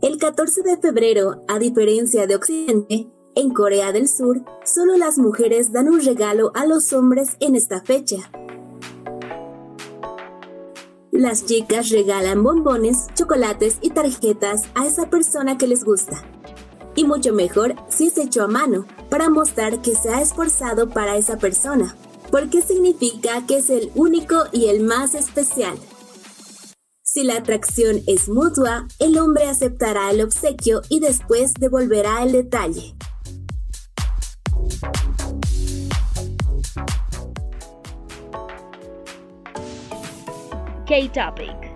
El 0.00 0.16
14 0.16 0.62
de 0.62 0.78
febrero, 0.78 1.44
a 1.48 1.58
diferencia 1.58 2.26
de 2.26 2.36
Occidente, 2.36 3.10
en 3.34 3.50
Corea 3.50 3.92
del 3.92 4.08
Sur, 4.08 4.42
solo 4.64 4.96
las 4.96 5.18
mujeres 5.18 5.70
dan 5.70 5.90
un 5.90 6.00
regalo 6.00 6.50
a 6.54 6.64
los 6.64 6.94
hombres 6.94 7.36
en 7.40 7.56
esta 7.56 7.82
fecha. 7.82 8.30
Las 11.12 11.44
chicas 11.44 11.90
regalan 11.90 12.42
bombones, 12.42 13.08
chocolates 13.14 13.76
y 13.82 13.90
tarjetas 13.90 14.62
a 14.74 14.86
esa 14.86 15.10
persona 15.10 15.58
que 15.58 15.66
les 15.66 15.84
gusta. 15.84 16.24
Y 16.96 17.04
mucho 17.04 17.34
mejor 17.34 17.74
si 17.90 18.06
es 18.06 18.16
hecho 18.16 18.42
a 18.42 18.48
mano, 18.48 18.86
para 19.10 19.28
mostrar 19.28 19.82
que 19.82 19.94
se 19.94 20.08
ha 20.08 20.22
esforzado 20.22 20.88
para 20.88 21.18
esa 21.18 21.36
persona, 21.36 21.94
porque 22.30 22.62
significa 22.62 23.46
que 23.46 23.58
es 23.58 23.70
el 23.70 23.90
único 23.94 24.44
y 24.52 24.66
el 24.66 24.80
más 24.82 25.14
especial. 25.14 25.78
Si 27.02 27.24
la 27.24 27.38
atracción 27.38 28.02
es 28.06 28.28
mutua, 28.28 28.86
el 29.00 29.18
hombre 29.18 29.48
aceptará 29.48 30.10
el 30.10 30.20
obsequio 30.20 30.82
y 30.88 31.00
después 31.00 31.52
devolverá 31.54 32.22
el 32.22 32.32
detalle. 32.32 32.94
K-Topic. 40.86 41.70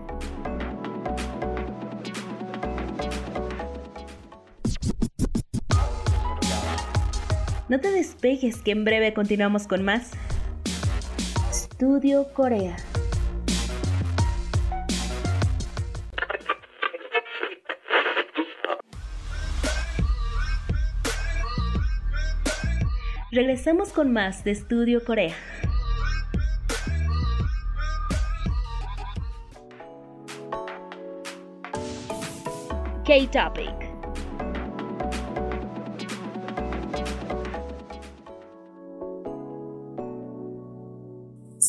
No 7.69 7.81
te 7.81 7.91
despejes 7.91 8.59
que 8.59 8.71
en 8.71 8.85
breve 8.85 9.15
continuamos 9.15 9.67
con 9.67 9.83
más. 9.85 10.13
Estudio 11.77 12.33
Corea. 12.33 12.77
Regresamos 23.33 23.93
con 23.93 24.13
más 24.13 24.45
de 24.45 24.53
Estudio 24.53 25.05
Corea. 25.05 25.35
K-Topic. 33.05 33.84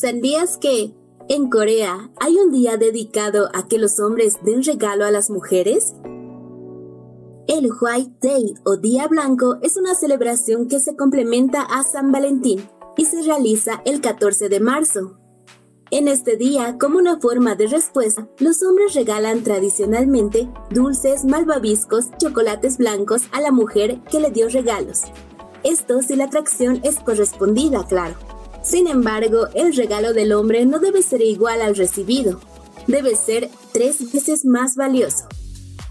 ¿Sabías 0.06 0.56
que 0.56 0.94
en 1.28 1.50
Corea 1.50 2.12
hay 2.20 2.36
un 2.36 2.52
día 2.52 2.76
dedicado 2.76 3.48
a 3.52 3.66
que 3.66 3.76
los 3.76 3.98
hombres 3.98 4.36
den 4.44 4.62
regalo 4.62 5.04
a 5.04 5.10
las 5.10 5.30
mujeres? 5.30 5.96
El 7.48 7.72
White 7.72 8.12
Day 8.20 8.54
o 8.64 8.76
Día 8.76 9.08
Blanco 9.08 9.56
es 9.62 9.76
una 9.76 9.96
celebración 9.96 10.68
que 10.68 10.78
se 10.78 10.94
complementa 10.94 11.62
a 11.62 11.82
San 11.82 12.12
Valentín 12.12 12.68
y 12.96 13.04
se 13.04 13.20
realiza 13.22 13.82
el 13.84 14.00
14 14.00 14.48
de 14.48 14.60
marzo. 14.60 15.18
En 15.90 16.06
este 16.06 16.36
día, 16.36 16.78
como 16.78 16.98
una 16.98 17.18
forma 17.18 17.56
de 17.56 17.66
respuesta, 17.66 18.28
los 18.38 18.62
hombres 18.62 18.94
regalan 18.94 19.42
tradicionalmente 19.42 20.48
dulces, 20.70 21.24
malvaviscos, 21.24 22.16
chocolates 22.16 22.78
blancos 22.78 23.22
a 23.32 23.40
la 23.40 23.50
mujer 23.50 24.00
que 24.08 24.20
le 24.20 24.30
dio 24.30 24.48
regalos. 24.50 25.00
Esto 25.64 26.00
si 26.00 26.14
la 26.14 26.26
atracción 26.26 26.78
es 26.84 27.00
correspondida, 27.00 27.84
claro. 27.88 28.14
Sin 28.66 28.88
embargo, 28.88 29.46
el 29.54 29.76
regalo 29.76 30.12
del 30.12 30.32
hombre 30.32 30.66
no 30.66 30.80
debe 30.80 31.00
ser 31.00 31.22
igual 31.22 31.62
al 31.62 31.76
recibido. 31.76 32.40
Debe 32.88 33.14
ser 33.14 33.48
tres 33.72 34.12
veces 34.12 34.44
más 34.44 34.74
valioso. 34.74 35.28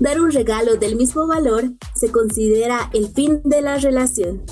Dar 0.02 0.20
un 0.20 0.30
regalo 0.32 0.76
del 0.76 0.98
mismo 0.98 1.26
valor 1.26 1.72
se 1.96 2.12
considera 2.12 2.90
el 2.94 3.08
fin 3.14 3.40
de 3.46 3.62
la 3.62 3.78
relación. 3.78 4.44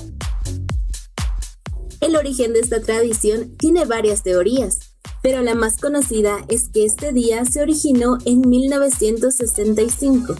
El 2.00 2.16
origen 2.16 2.54
de 2.54 2.60
esta 2.60 2.80
tradición 2.80 3.56
tiene 3.58 3.84
varias 3.84 4.22
teorías, 4.22 4.78
pero 5.22 5.42
la 5.42 5.54
más 5.54 5.78
conocida 5.78 6.38
es 6.48 6.70
que 6.70 6.86
este 6.86 7.12
día 7.12 7.44
se 7.44 7.60
originó 7.60 8.16
en 8.24 8.40
1965, 8.40 10.34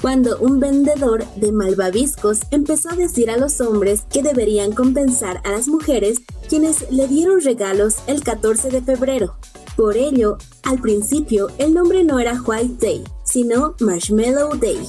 cuando 0.00 0.38
un 0.38 0.60
vendedor 0.60 1.24
de 1.36 1.52
malvaviscos 1.52 2.40
empezó 2.50 2.90
a 2.90 2.96
decir 2.96 3.30
a 3.30 3.36
los 3.36 3.60
hombres 3.60 4.02
que 4.12 4.22
deberían 4.22 4.72
compensar 4.72 5.40
a 5.44 5.50
las 5.50 5.68
mujeres 5.68 6.20
quienes 6.48 6.90
le 6.90 7.08
dieron 7.08 7.40
regalos 7.40 7.96
el 8.06 8.22
14 8.22 8.70
de 8.70 8.82
febrero. 8.82 9.36
Por 9.76 9.96
ello, 9.96 10.38
al 10.64 10.80
principio 10.80 11.48
el 11.58 11.74
nombre 11.74 12.04
no 12.04 12.18
era 12.18 12.40
White 12.40 12.84
Day, 12.84 13.04
sino 13.24 13.74
Marshmallow 13.80 14.56
Day. 14.56 14.86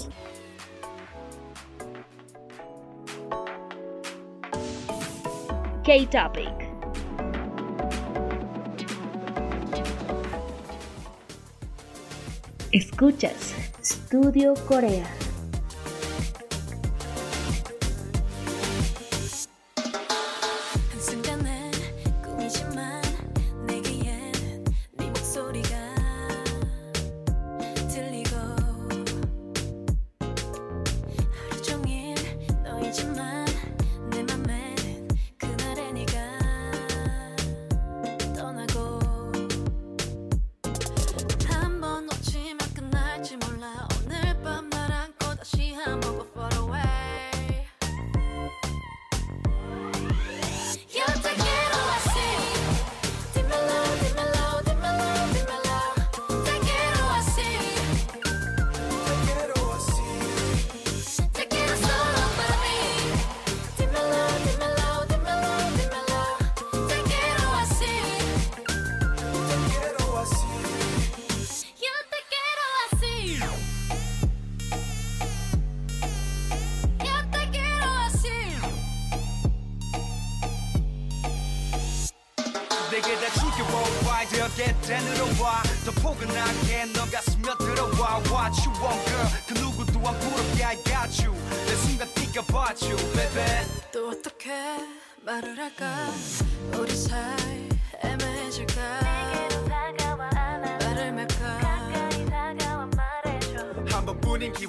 K-Topic. 5.84 6.69
Escuchas 12.72 13.56
Studio 13.84 14.54
Corea. 14.68 15.29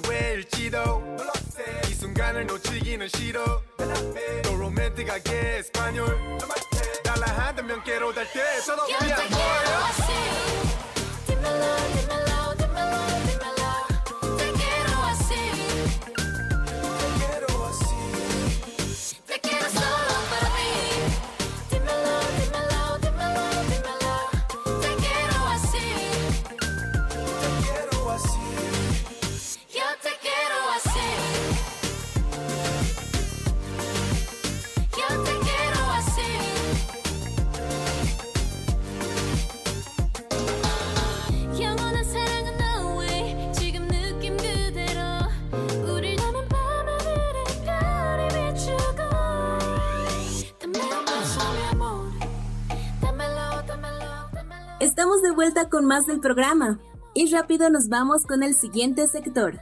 기회일지도? 0.01 1.17
이 1.89 1.93
순간을 1.93 2.45
놓치기는 2.47 3.07
싫어. 3.09 3.61
또 4.43 4.55
로맨틱하게 4.55 5.57
에스파뇰. 5.59 6.05
달라 7.03 7.25
한다면 7.27 7.83
깨로 7.83 8.13
달때 8.13 8.59
서로 8.61 8.85
te 8.87 8.93
위한 9.05 9.27
quiero 9.27 9.83
así 9.89 10.11
vuelta 55.31 55.69
con 55.69 55.85
más 55.85 56.05
del 56.05 56.19
programa 56.19 56.79
y 57.13 57.31
rápido 57.31 57.69
nos 57.69 57.89
vamos 57.89 58.25
con 58.25 58.43
el 58.43 58.53
siguiente 58.53 59.07
sector. 59.07 59.59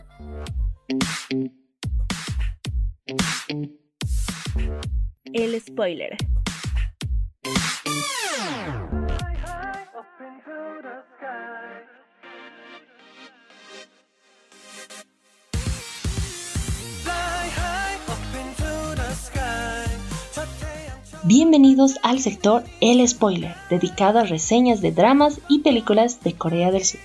el 5.33 5.61
spoiler. 5.61 6.17
Bienvenidos 21.23 21.97
al 22.01 22.21
sector 22.21 22.63
El 22.79 23.05
Spoiler, 23.05 23.53
dedicado 23.69 24.19
a 24.19 24.23
reseñas 24.23 24.79
de 24.79 24.93
dramas 24.93 25.41
y 25.49 25.59
películas 25.59 26.21
de 26.23 26.33
Corea 26.33 26.71
del 26.71 26.85
Sur. 26.85 27.01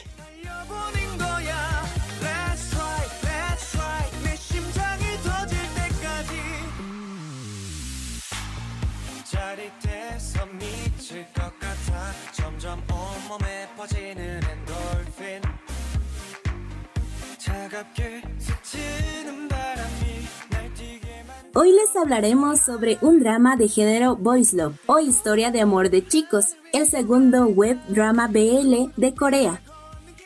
Hoy 21.57 21.71
les 21.71 21.95
hablaremos 21.95 22.59
sobre 22.59 22.99
un 23.01 23.21
drama 23.21 23.55
de 23.55 23.69
género 23.69 24.17
Boys 24.17 24.53
Love 24.55 24.75
o 24.87 24.99
Historia 24.99 25.53
de 25.53 25.61
Amor 25.61 25.89
de 25.89 26.05
Chicos, 26.05 26.57
el 26.73 26.89
segundo 26.89 27.47
web 27.47 27.79
drama 27.87 28.27
BL 28.27 28.91
de 28.97 29.15
Corea, 29.15 29.63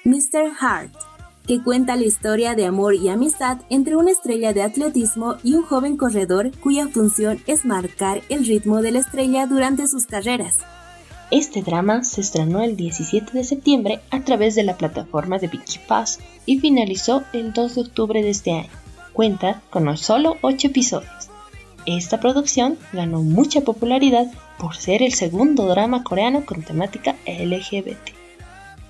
Mr. 0.04 0.54
Heart, 0.58 0.90
que 1.46 1.62
cuenta 1.62 1.96
la 1.96 2.06
historia 2.06 2.54
de 2.54 2.64
amor 2.64 2.94
y 2.94 3.10
amistad 3.10 3.58
entre 3.68 3.96
una 3.96 4.10
estrella 4.10 4.54
de 4.54 4.62
atletismo 4.62 5.36
y 5.42 5.52
un 5.52 5.64
joven 5.64 5.98
corredor 5.98 6.50
cuya 6.60 6.88
función 6.88 7.38
es 7.46 7.66
marcar 7.66 8.22
el 8.30 8.46
ritmo 8.46 8.80
de 8.80 8.92
la 8.92 9.00
estrella 9.00 9.46
durante 9.46 9.86
sus 9.86 10.06
carreras. 10.06 10.56
Este 11.30 11.60
drama 11.60 12.04
se 12.04 12.22
estrenó 12.22 12.62
el 12.62 12.74
17 12.74 13.32
de 13.32 13.44
septiembre 13.44 14.00
a 14.10 14.20
través 14.20 14.54
de 14.54 14.62
la 14.62 14.78
plataforma 14.78 15.36
de 15.36 15.48
Vicky 15.48 15.78
Pass 15.86 16.20
y 16.46 16.58
finalizó 16.58 17.22
el 17.34 17.52
2 17.52 17.74
de 17.74 17.80
octubre 17.82 18.22
de 18.22 18.30
este 18.30 18.52
año. 18.52 18.70
Cuenta 19.12 19.60
con 19.70 19.96
solo 19.96 20.36
8 20.42 20.68
episodios. 20.68 21.17
Esta 21.89 22.20
producción 22.20 22.76
ganó 22.93 23.22
mucha 23.22 23.62
popularidad 23.62 24.26
por 24.59 24.76
ser 24.76 25.03
el 25.03 25.14
segundo 25.14 25.66
drama 25.68 26.05
coreano 26.05 26.45
con 26.45 26.61
temática 26.62 27.16
LGBT. 27.26 28.11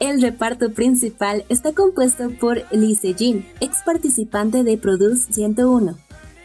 El 0.00 0.20
reparto 0.20 0.72
principal 0.72 1.44
está 1.48 1.72
compuesto 1.72 2.28
por 2.40 2.64
Lee 2.72 2.96
Se-jin, 2.96 3.46
ex 3.60 3.82
participante 3.84 4.64
de 4.64 4.76
Produce 4.78 5.32
101, 5.32 5.96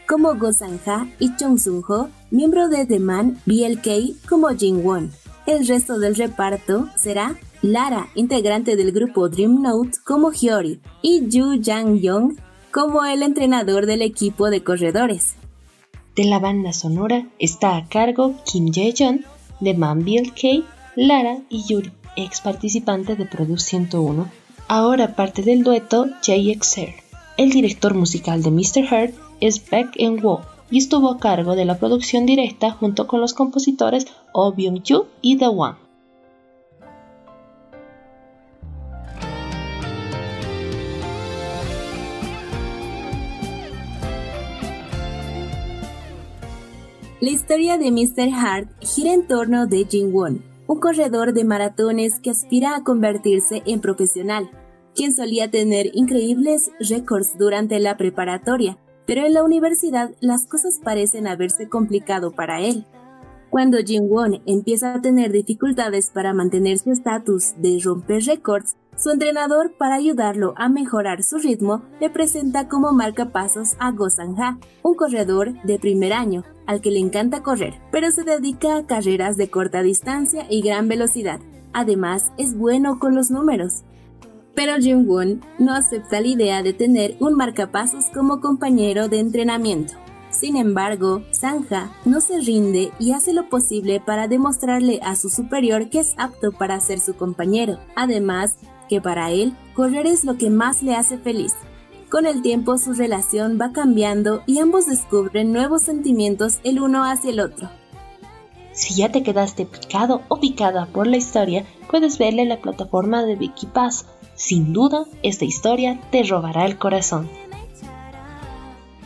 como 0.06 0.36
Go 0.36 0.52
Sang-ha 0.52 1.08
y 1.18 1.34
Chung 1.34 1.58
Sung-ho, 1.58 2.08
miembro 2.30 2.68
de 2.68 2.86
The 2.86 3.00
Man 3.00 3.40
BLK 3.46 4.28
como 4.28 4.50
Jin-won. 4.50 5.10
El 5.46 5.66
resto 5.66 5.98
del 5.98 6.14
reparto 6.14 6.88
será 6.96 7.34
Lara, 7.62 8.06
integrante 8.14 8.76
del 8.76 8.92
grupo 8.92 9.28
Dream 9.28 9.60
Note 9.60 9.98
como 10.04 10.30
Hyori, 10.30 10.80
y 11.02 11.26
Yu 11.26 11.60
Jang-yong 11.60 12.38
como 12.70 13.04
el 13.04 13.24
entrenador 13.24 13.86
del 13.86 14.02
equipo 14.02 14.50
de 14.50 14.62
corredores 14.62 15.34
de 16.16 16.24
la 16.24 16.38
banda 16.38 16.72
sonora 16.72 17.26
está 17.38 17.76
a 17.76 17.88
cargo 17.88 18.34
Kim 18.44 18.70
Jae-jeon, 18.72 19.24
de 19.60 19.74
Man 19.74 20.04
K, 20.04 20.62
Lara 20.94 21.38
y 21.48 21.64
Yuri, 21.64 21.92
ex 22.16 22.40
participante 22.40 23.16
de 23.16 23.26
Produce 23.26 23.70
101, 23.70 24.28
ahora 24.68 25.16
parte 25.16 25.42
del 25.42 25.64
dueto 25.64 26.06
JXR. 26.22 26.94
El 27.36 27.50
director 27.50 27.94
musical 27.94 28.42
de 28.42 28.50
Mr. 28.50 28.86
Heart 28.88 29.14
es 29.40 29.68
Baek 29.68 29.96
Eun-woo 29.96 30.42
y 30.70 30.78
estuvo 30.78 31.10
a 31.10 31.18
cargo 31.18 31.56
de 31.56 31.64
la 31.64 31.78
producción 31.78 32.26
directa 32.26 32.70
junto 32.70 33.08
con 33.08 33.20
los 33.20 33.34
compositores 33.34 34.06
Oh 34.32 34.52
Byung-ju 34.52 35.06
y 35.20 35.36
The 35.36 35.48
One. 35.48 35.83
La 47.24 47.30
historia 47.30 47.78
de 47.78 47.90
Mr. 47.90 48.34
Hart 48.34 48.68
gira 48.80 49.14
en 49.14 49.26
torno 49.26 49.66
de 49.66 49.86
Jin 49.86 50.12
Won, 50.12 50.44
un 50.66 50.78
corredor 50.78 51.32
de 51.32 51.42
maratones 51.42 52.20
que 52.20 52.28
aspira 52.28 52.76
a 52.76 52.84
convertirse 52.84 53.62
en 53.64 53.80
profesional, 53.80 54.50
quien 54.94 55.14
solía 55.14 55.50
tener 55.50 55.86
increíbles 55.94 56.70
récords 56.78 57.38
durante 57.38 57.80
la 57.80 57.96
preparatoria, 57.96 58.76
pero 59.06 59.24
en 59.24 59.32
la 59.32 59.42
universidad 59.42 60.10
las 60.20 60.46
cosas 60.46 60.80
parecen 60.84 61.26
haberse 61.26 61.66
complicado 61.66 62.30
para 62.30 62.60
él. 62.60 62.84
Cuando 63.48 63.78
Jin 63.78 64.02
Won 64.06 64.42
empieza 64.44 64.92
a 64.92 65.00
tener 65.00 65.32
dificultades 65.32 66.10
para 66.10 66.34
mantener 66.34 66.78
su 66.78 66.92
estatus 66.92 67.54
de 67.56 67.80
romper 67.82 68.22
récords, 68.24 68.76
su 68.96 69.10
entrenador, 69.10 69.72
para 69.76 69.96
ayudarlo 69.96 70.54
a 70.56 70.68
mejorar 70.68 71.22
su 71.22 71.38
ritmo, 71.38 71.82
le 72.00 72.10
presenta 72.10 72.68
como 72.68 72.92
marcapasos 72.92 73.70
a 73.78 73.90
Go 73.90 74.08
Sang-ha, 74.08 74.58
un 74.82 74.94
corredor 74.94 75.52
de 75.64 75.78
primer 75.78 76.12
año, 76.12 76.44
al 76.66 76.80
que 76.80 76.90
le 76.90 77.00
encanta 77.00 77.42
correr, 77.42 77.74
pero 77.90 78.10
se 78.10 78.22
dedica 78.22 78.76
a 78.76 78.86
carreras 78.86 79.36
de 79.36 79.50
corta 79.50 79.82
distancia 79.82 80.46
y 80.48 80.62
gran 80.62 80.88
velocidad. 80.88 81.40
Además, 81.72 82.32
es 82.38 82.56
bueno 82.56 82.98
con 82.98 83.14
los 83.14 83.30
números. 83.30 83.82
Pero 84.54 84.76
Jin 84.76 85.08
Won 85.08 85.40
no 85.58 85.74
acepta 85.74 86.20
la 86.20 86.28
idea 86.28 86.62
de 86.62 86.72
tener 86.72 87.16
un 87.18 87.34
marcapasos 87.34 88.06
como 88.14 88.40
compañero 88.40 89.08
de 89.08 89.18
entrenamiento. 89.18 89.94
Sin 90.30 90.56
embargo, 90.56 91.22
Sanja 91.30 91.90
no 92.04 92.20
se 92.20 92.40
rinde 92.40 92.90
y 92.98 93.12
hace 93.12 93.32
lo 93.32 93.48
posible 93.48 94.00
para 94.00 94.26
demostrarle 94.26 94.98
a 95.02 95.14
su 95.14 95.28
superior 95.28 95.90
que 95.90 96.00
es 96.00 96.14
apto 96.16 96.50
para 96.50 96.80
ser 96.80 96.98
su 96.98 97.14
compañero. 97.14 97.78
Además, 97.94 98.56
que 98.88 99.00
para 99.00 99.30
él 99.30 99.56
correr 99.74 100.06
es 100.06 100.24
lo 100.24 100.36
que 100.36 100.50
más 100.50 100.82
le 100.82 100.94
hace 100.94 101.18
feliz. 101.18 101.54
Con 102.10 102.26
el 102.26 102.42
tiempo 102.42 102.78
su 102.78 102.92
relación 102.92 103.58
va 103.60 103.72
cambiando 103.72 104.42
y 104.46 104.60
ambos 104.60 104.86
descubren 104.86 105.52
nuevos 105.52 105.82
sentimientos 105.82 106.58
el 106.62 106.80
uno 106.80 107.04
hacia 107.04 107.30
el 107.30 107.40
otro. 107.40 107.68
Si 108.72 108.94
ya 108.94 109.10
te 109.10 109.22
quedaste 109.22 109.66
picado 109.66 110.22
o 110.28 110.40
picada 110.40 110.86
por 110.86 111.06
la 111.06 111.16
historia, 111.16 111.64
puedes 111.90 112.18
verla 112.18 112.42
en 112.42 112.48
la 112.48 112.60
plataforma 112.60 113.24
de 113.24 113.36
Vicky 113.36 113.66
Paz. 113.66 114.06
Sin 114.34 114.72
duda, 114.72 115.04
esta 115.22 115.44
historia 115.44 116.00
te 116.10 116.22
robará 116.24 116.66
el 116.66 116.76
corazón. 116.76 117.28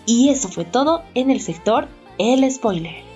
Y 0.07 0.31
eso 0.31 0.49
fue 0.49 0.65
todo 0.65 1.03
en 1.15 1.31
el 1.31 1.41
sector 1.41 1.89
El 2.17 2.51
Spoiler. 2.51 3.08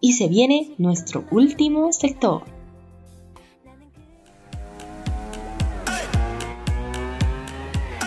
Y 0.00 0.12
se 0.12 0.28
viene 0.28 0.74
nuestro 0.78 1.24
último 1.30 1.92
sector. 1.92 2.44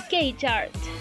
K-Chart. 0.09 1.00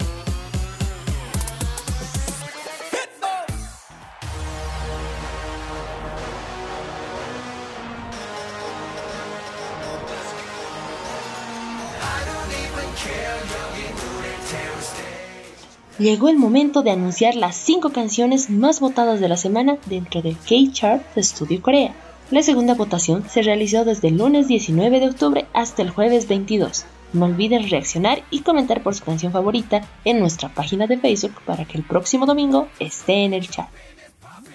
Llegó 16.01 16.31
el 16.31 16.39
momento 16.39 16.83
de 16.83 16.91
anunciar 16.91 17.35
las 17.35 17.55
5 17.57 17.91
canciones 17.91 18.49
más 18.49 18.81
votadas 18.81 19.21
de 19.21 19.29
la 19.29 19.37
semana 19.37 19.77
dentro 19.85 20.23
del 20.23 20.39
K-Chart 20.39 21.03
de 21.15 21.23
Studio 21.23 21.61
Corea. 21.61 21.95
La 22.31 22.43
segunda 22.43 22.75
votación 22.75 23.29
se 23.29 23.43
realizó 23.43 23.85
desde 23.85 24.09
el 24.09 24.17
lunes 24.17 24.49
19 24.49 24.99
de 24.99 25.09
octubre 25.09 25.47
hasta 25.53 25.83
el 25.83 25.91
jueves 25.91 26.27
22. 26.27 26.87
No 27.13 27.27
olviden 27.27 27.69
reaccionar 27.69 28.23
y 28.31 28.41
comentar 28.41 28.83
por 28.83 28.95
su 28.95 29.05
canción 29.05 29.31
favorita 29.31 29.83
en 30.07 30.21
nuestra 30.21 30.49
página 30.49 30.87
de 30.87 30.97
Facebook 30.97 31.43
para 31.45 31.67
que 31.67 31.77
el 31.77 31.85
próximo 31.85 32.25
domingo 32.25 32.69
esté 32.79 33.25
en 33.25 33.35
el 33.35 33.51
chat. 33.51 33.69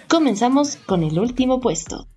Comenzamos 0.07 0.77
con 0.77 1.03
el 1.03 1.19
último 1.19 1.59
puesto. 1.59 2.07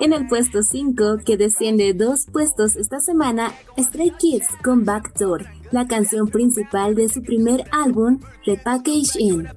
En 0.00 0.12
el 0.12 0.26
puesto 0.26 0.62
5, 0.62 1.18
que 1.24 1.36
desciende 1.36 1.94
dos 1.94 2.26
puestos 2.32 2.76
esta 2.76 3.00
semana, 3.00 3.52
Stray 3.78 4.10
Kids 4.18 4.46
con 4.62 4.84
Backdoor, 4.84 5.46
la 5.70 5.86
canción 5.86 6.28
principal 6.28 6.94
de 6.94 7.08
su 7.08 7.22
primer 7.22 7.64
álbum, 7.70 8.20
Repackage 8.44 9.16
In. 9.18 9.48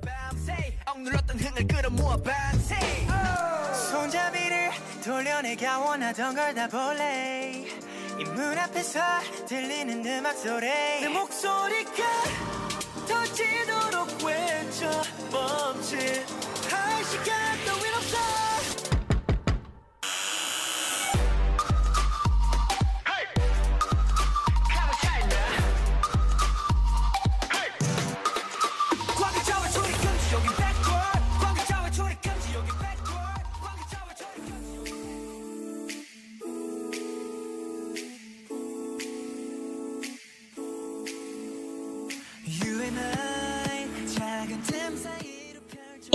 터지도록 13.07 14.07
외쳐 14.23 14.89
멈칫 15.31 16.25
할 16.69 17.03
시간 17.05 17.65
따윈 17.65 17.93
없어. 17.95 18.46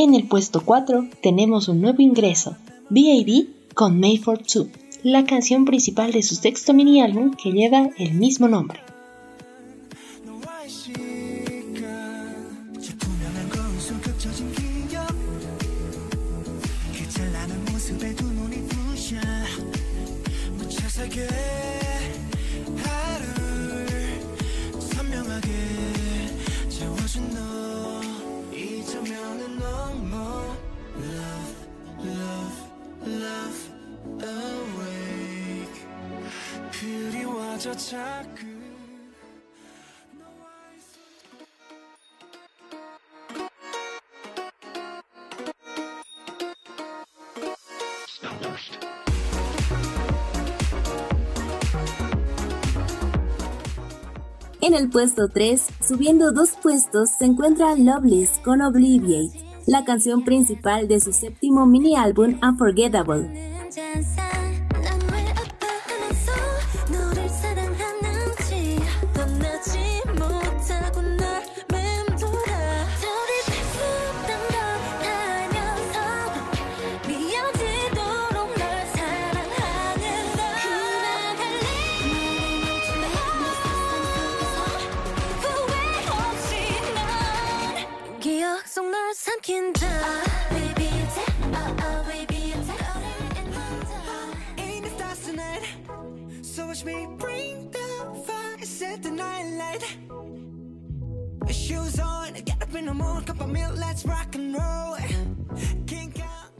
En 0.02 0.16
el 0.16 0.24
puesto 0.24 0.62
4 0.64 1.10
tenemos 1.22 1.68
un 1.68 1.80
nuevo 1.80 2.02
ingreso, 2.02 2.56
B.I.B. 2.90 3.46
con 3.72 4.00
Mayford 4.00 4.40
2, 4.52 4.66
la 5.04 5.24
canción 5.24 5.64
principal 5.64 6.10
de 6.10 6.24
su 6.24 6.34
sexto 6.34 6.74
mini 6.74 7.00
álbum 7.00 7.30
que 7.40 7.52
lleva 7.52 7.88
el 7.98 8.14
mismo 8.14 8.48
nombre. 8.48 8.80
puesto 55.02 55.28
3, 55.28 55.66
subiendo 55.84 56.30
dos 56.30 56.50
puestos, 56.62 57.10
se 57.18 57.24
encuentra 57.24 57.74
Loveless 57.74 58.38
con 58.44 58.62
Obliviate, 58.62 59.36
la 59.66 59.84
canción 59.84 60.22
principal 60.22 60.86
de 60.86 61.00
su 61.00 61.12
séptimo 61.12 61.66
mini 61.66 61.96
álbum 61.96 62.38
Unforgettable. 62.40 63.28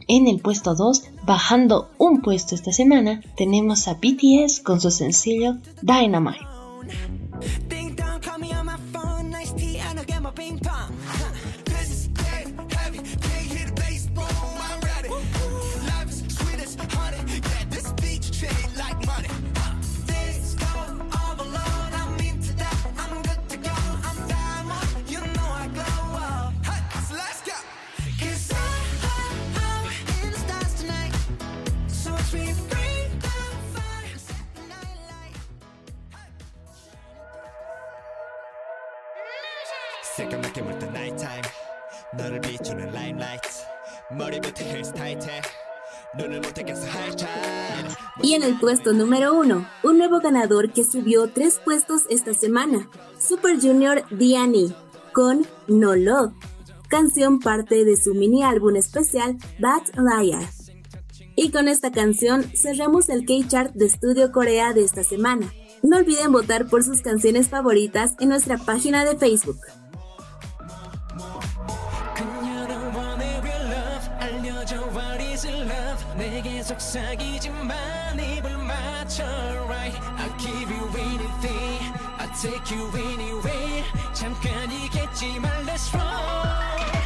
En 0.07 0.27
el 0.27 0.39
puesto 0.39 0.75
2, 0.75 1.03
bajando 1.25 1.89
un 1.97 2.21
puesto 2.21 2.55
esta 2.55 2.71
semana, 2.71 3.21
tenemos 3.35 3.87
a 3.87 3.95
BTS 3.95 4.61
con 4.61 4.79
su 4.79 4.91
sencillo 4.91 5.57
Dynamite. 5.81 6.52
y 48.21 48.33
en 48.33 48.43
el 48.43 48.59
puesto 48.59 48.93
número 48.93 49.33
uno, 49.33 49.67
un 49.83 49.97
nuevo 49.97 50.19
ganador 50.19 50.71
que 50.71 50.83
subió 50.83 51.27
tres 51.27 51.59
puestos 51.63 52.03
esta 52.09 52.33
semana, 52.33 52.89
Super 53.19 53.59
Junior 53.59 54.03
Diani, 54.11 54.73
con 55.11 55.47
No 55.67 55.95
Love, 55.95 56.33
canción 56.87 57.39
parte 57.39 57.83
de 57.85 57.97
su 57.97 58.13
mini 58.13 58.43
álbum 58.43 58.75
especial 58.75 59.37
Bad 59.59 59.83
Liar. 59.95 60.47
Y 61.35 61.49
con 61.49 61.67
esta 61.67 61.91
canción 61.91 62.43
cerramos 62.55 63.09
el 63.09 63.25
K-Chart 63.25 63.73
de 63.73 63.87
Estudio 63.87 64.31
Corea 64.31 64.73
de 64.73 64.83
esta 64.83 65.03
semana. 65.03 65.51
No 65.81 65.97
olviden 65.97 66.31
votar 66.31 66.67
por 66.67 66.83
sus 66.83 67.01
canciones 67.01 67.49
favoritas 67.49 68.13
en 68.19 68.29
nuestra 68.29 68.57
página 68.57 69.03
de 69.03 69.17
Facebook. 69.17 69.59
계속 76.63 76.79
입을 78.17 78.57
맞춰 78.57 79.25
right 79.67 79.93
I'll 80.17 80.31
give 80.37 80.71
you 80.71 80.87
anything 80.97 81.93
I'll 82.17 82.31
take 82.41 82.73
you 82.73 82.87
anywhere. 82.95 83.83
잠깐이겠지만 84.13 85.65
let's 85.65 85.93
roll. 85.93 87.02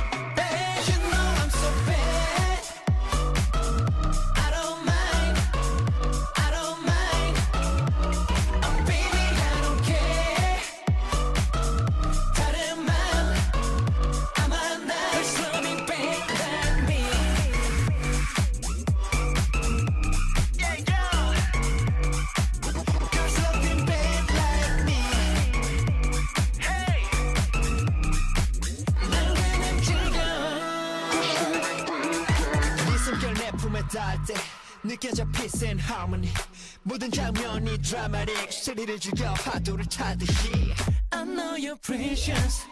dramatic. 37.88 38.52
시리를 38.52 39.00
죽여 39.00 39.32
화두를 39.34 39.86
타듯이. 39.86 40.52
I 41.12 41.24
know 41.24 41.56
you're 41.56 41.80
precious. 41.82 42.68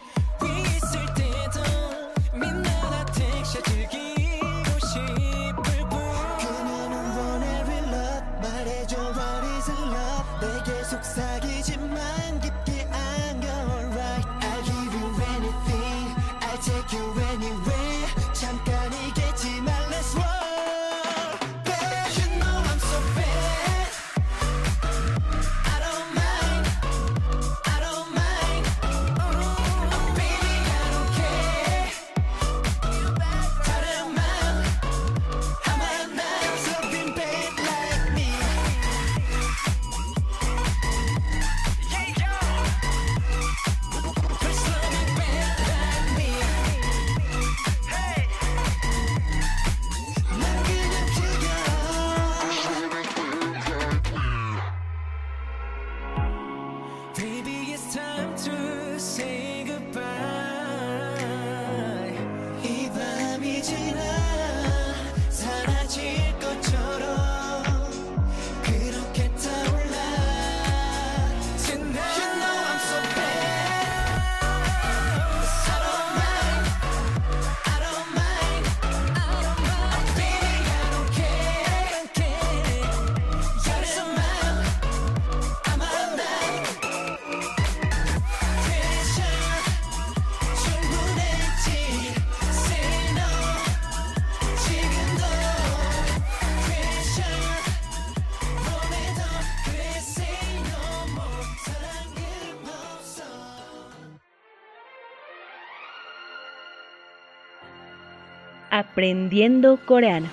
Aprendiendo 108.96 109.78
Coreano. 109.84 110.28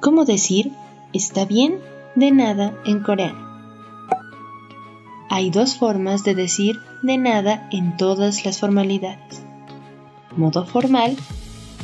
¿Cómo 0.00 0.24
decir 0.24 0.70
está 1.12 1.44
bien 1.44 1.80
de 2.14 2.30
nada 2.30 2.72
en 2.84 3.02
coreano? 3.02 3.40
Hay 5.28 5.50
dos 5.50 5.74
formas 5.74 6.22
de 6.22 6.36
decir 6.36 6.76
de 7.02 7.18
nada 7.18 7.68
en 7.72 7.96
todas 7.96 8.44
las 8.44 8.60
formalidades. 8.60 9.44
Modo 10.36 10.64
formal, 10.66 11.16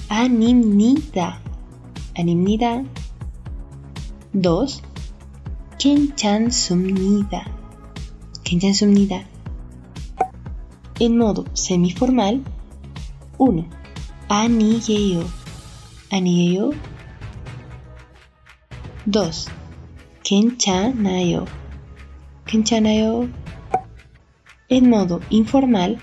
animnida. 0.08 1.40
Animnida. 2.16 2.84
2. 4.32 4.82
괜찮습니다. 5.76 7.50
괜찮습니다 8.44 9.31
en 10.98 11.18
modo 11.18 11.44
semiformal 11.54 12.42
1. 13.38 13.66
Anilleo. 14.28 15.24
Anilleo. 16.10 16.72
2. 19.06 19.48
Kenchanayo. 20.22 21.46
Kenchanayo. 22.46 23.28
En 24.68 24.88
modo 24.90 25.20
informal 25.30 25.98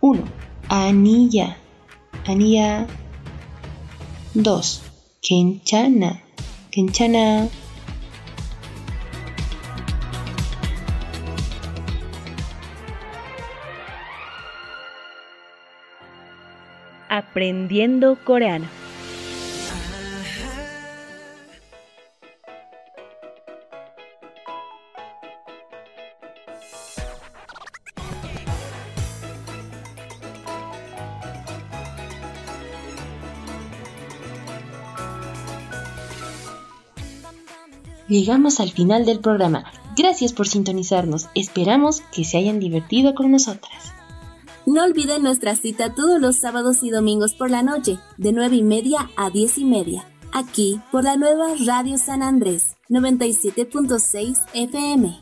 1. 0.00 0.22
Anilla. 0.68 1.56
Anilla. 2.26 2.86
2. 4.34 4.82
Kenchana. 5.22 6.22
Kenchana. 6.70 7.48
Aprendiendo 17.34 18.16
Coreano. 18.22 18.68
Llegamos 38.06 38.60
al 38.60 38.70
final 38.70 39.04
del 39.04 39.18
programa. 39.18 39.64
Gracias 39.96 40.32
por 40.32 40.46
sintonizarnos. 40.46 41.26
Esperamos 41.34 42.00
que 42.12 42.22
se 42.22 42.38
hayan 42.38 42.60
divertido 42.60 43.16
con 43.16 43.32
nosotras. 43.32 43.92
No 44.74 44.82
olviden 44.82 45.22
nuestra 45.22 45.54
cita 45.54 45.94
todos 45.94 46.20
los 46.20 46.34
sábados 46.34 46.82
y 46.82 46.90
domingos 46.90 47.34
por 47.34 47.48
la 47.48 47.62
noche, 47.62 48.00
de 48.16 48.32
9 48.32 48.56
y 48.56 48.62
media 48.64 49.08
a 49.16 49.30
10 49.30 49.58
y 49.58 49.64
media, 49.64 50.04
aquí 50.32 50.80
por 50.90 51.04
la 51.04 51.16
nueva 51.16 51.54
Radio 51.64 51.96
San 51.96 52.24
Andrés, 52.24 52.74
97.6 52.88 54.36
FM. 54.52 55.16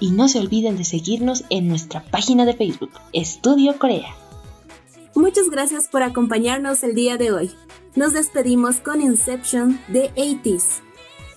Y 0.00 0.12
no 0.12 0.28
se 0.28 0.38
olviden 0.38 0.78
de 0.78 0.84
seguirnos 0.84 1.44
en 1.50 1.68
nuestra 1.68 2.04
página 2.04 2.46
de 2.46 2.54
Facebook, 2.54 2.92
Estudio 3.12 3.78
Corea. 3.78 4.14
Muchas 5.14 5.50
gracias 5.50 5.88
por 5.88 6.02
acompañarnos 6.02 6.82
el 6.82 6.94
día 6.94 7.18
de 7.18 7.32
hoy. 7.32 7.50
Nos 7.96 8.14
despedimos 8.14 8.76
con 8.76 9.02
Inception 9.02 9.78
de 9.88 10.10
80s. 10.14 10.80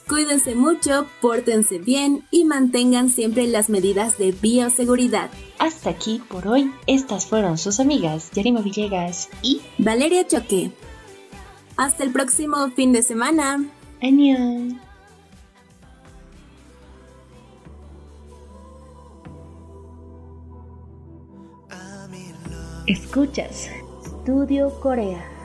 Cuídense 0.07 0.55
mucho, 0.55 1.07
pórtense 1.19 1.77
bien 1.77 2.25
y 2.31 2.45
mantengan 2.45 3.09
siempre 3.09 3.47
las 3.47 3.69
medidas 3.69 4.17
de 4.17 4.31
bioseguridad. 4.31 5.29
Hasta 5.59 5.89
aquí 5.89 6.21
por 6.29 6.47
hoy, 6.47 6.73
estas 6.87 7.25
fueron 7.25 7.57
sus 7.57 7.81
amigas 7.81 8.31
Yarima 8.31 8.61
Villegas 8.61 9.29
y 9.41 9.61
Valeria 9.77 10.25
Choque. 10.25 10.71
Hasta 11.75 12.03
el 12.03 12.13
próximo 12.13 12.69
fin 12.71 12.93
de 12.93 13.03
semana. 13.03 13.65
Adiós. 14.01 14.73
Escuchas 22.87 23.69
Studio 24.23 24.71
Corea. 24.79 25.39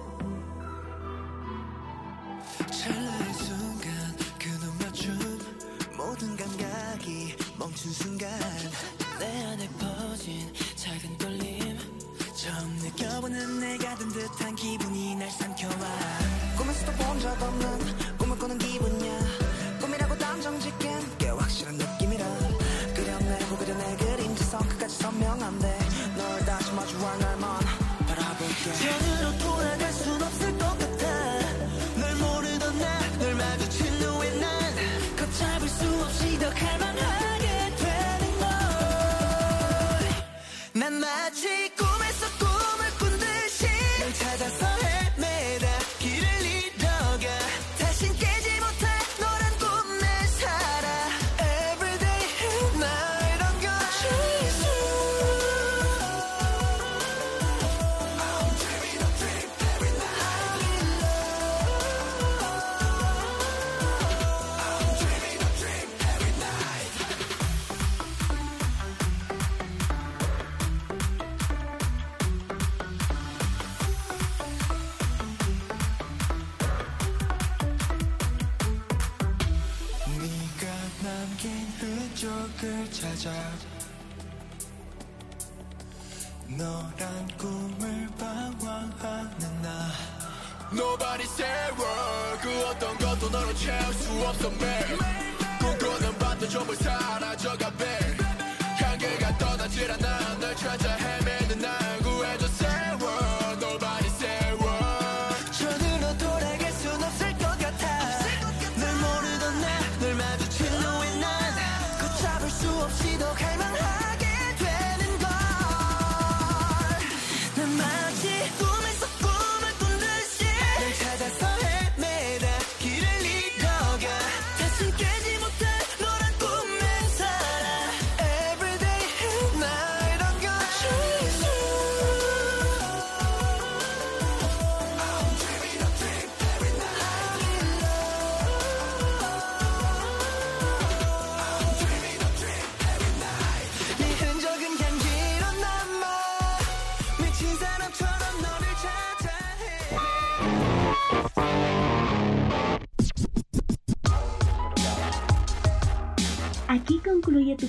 너는 13.24 13.60
내게 13.60 13.83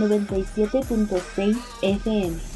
97.6 0.00 1.56
FM. 1.82 2.49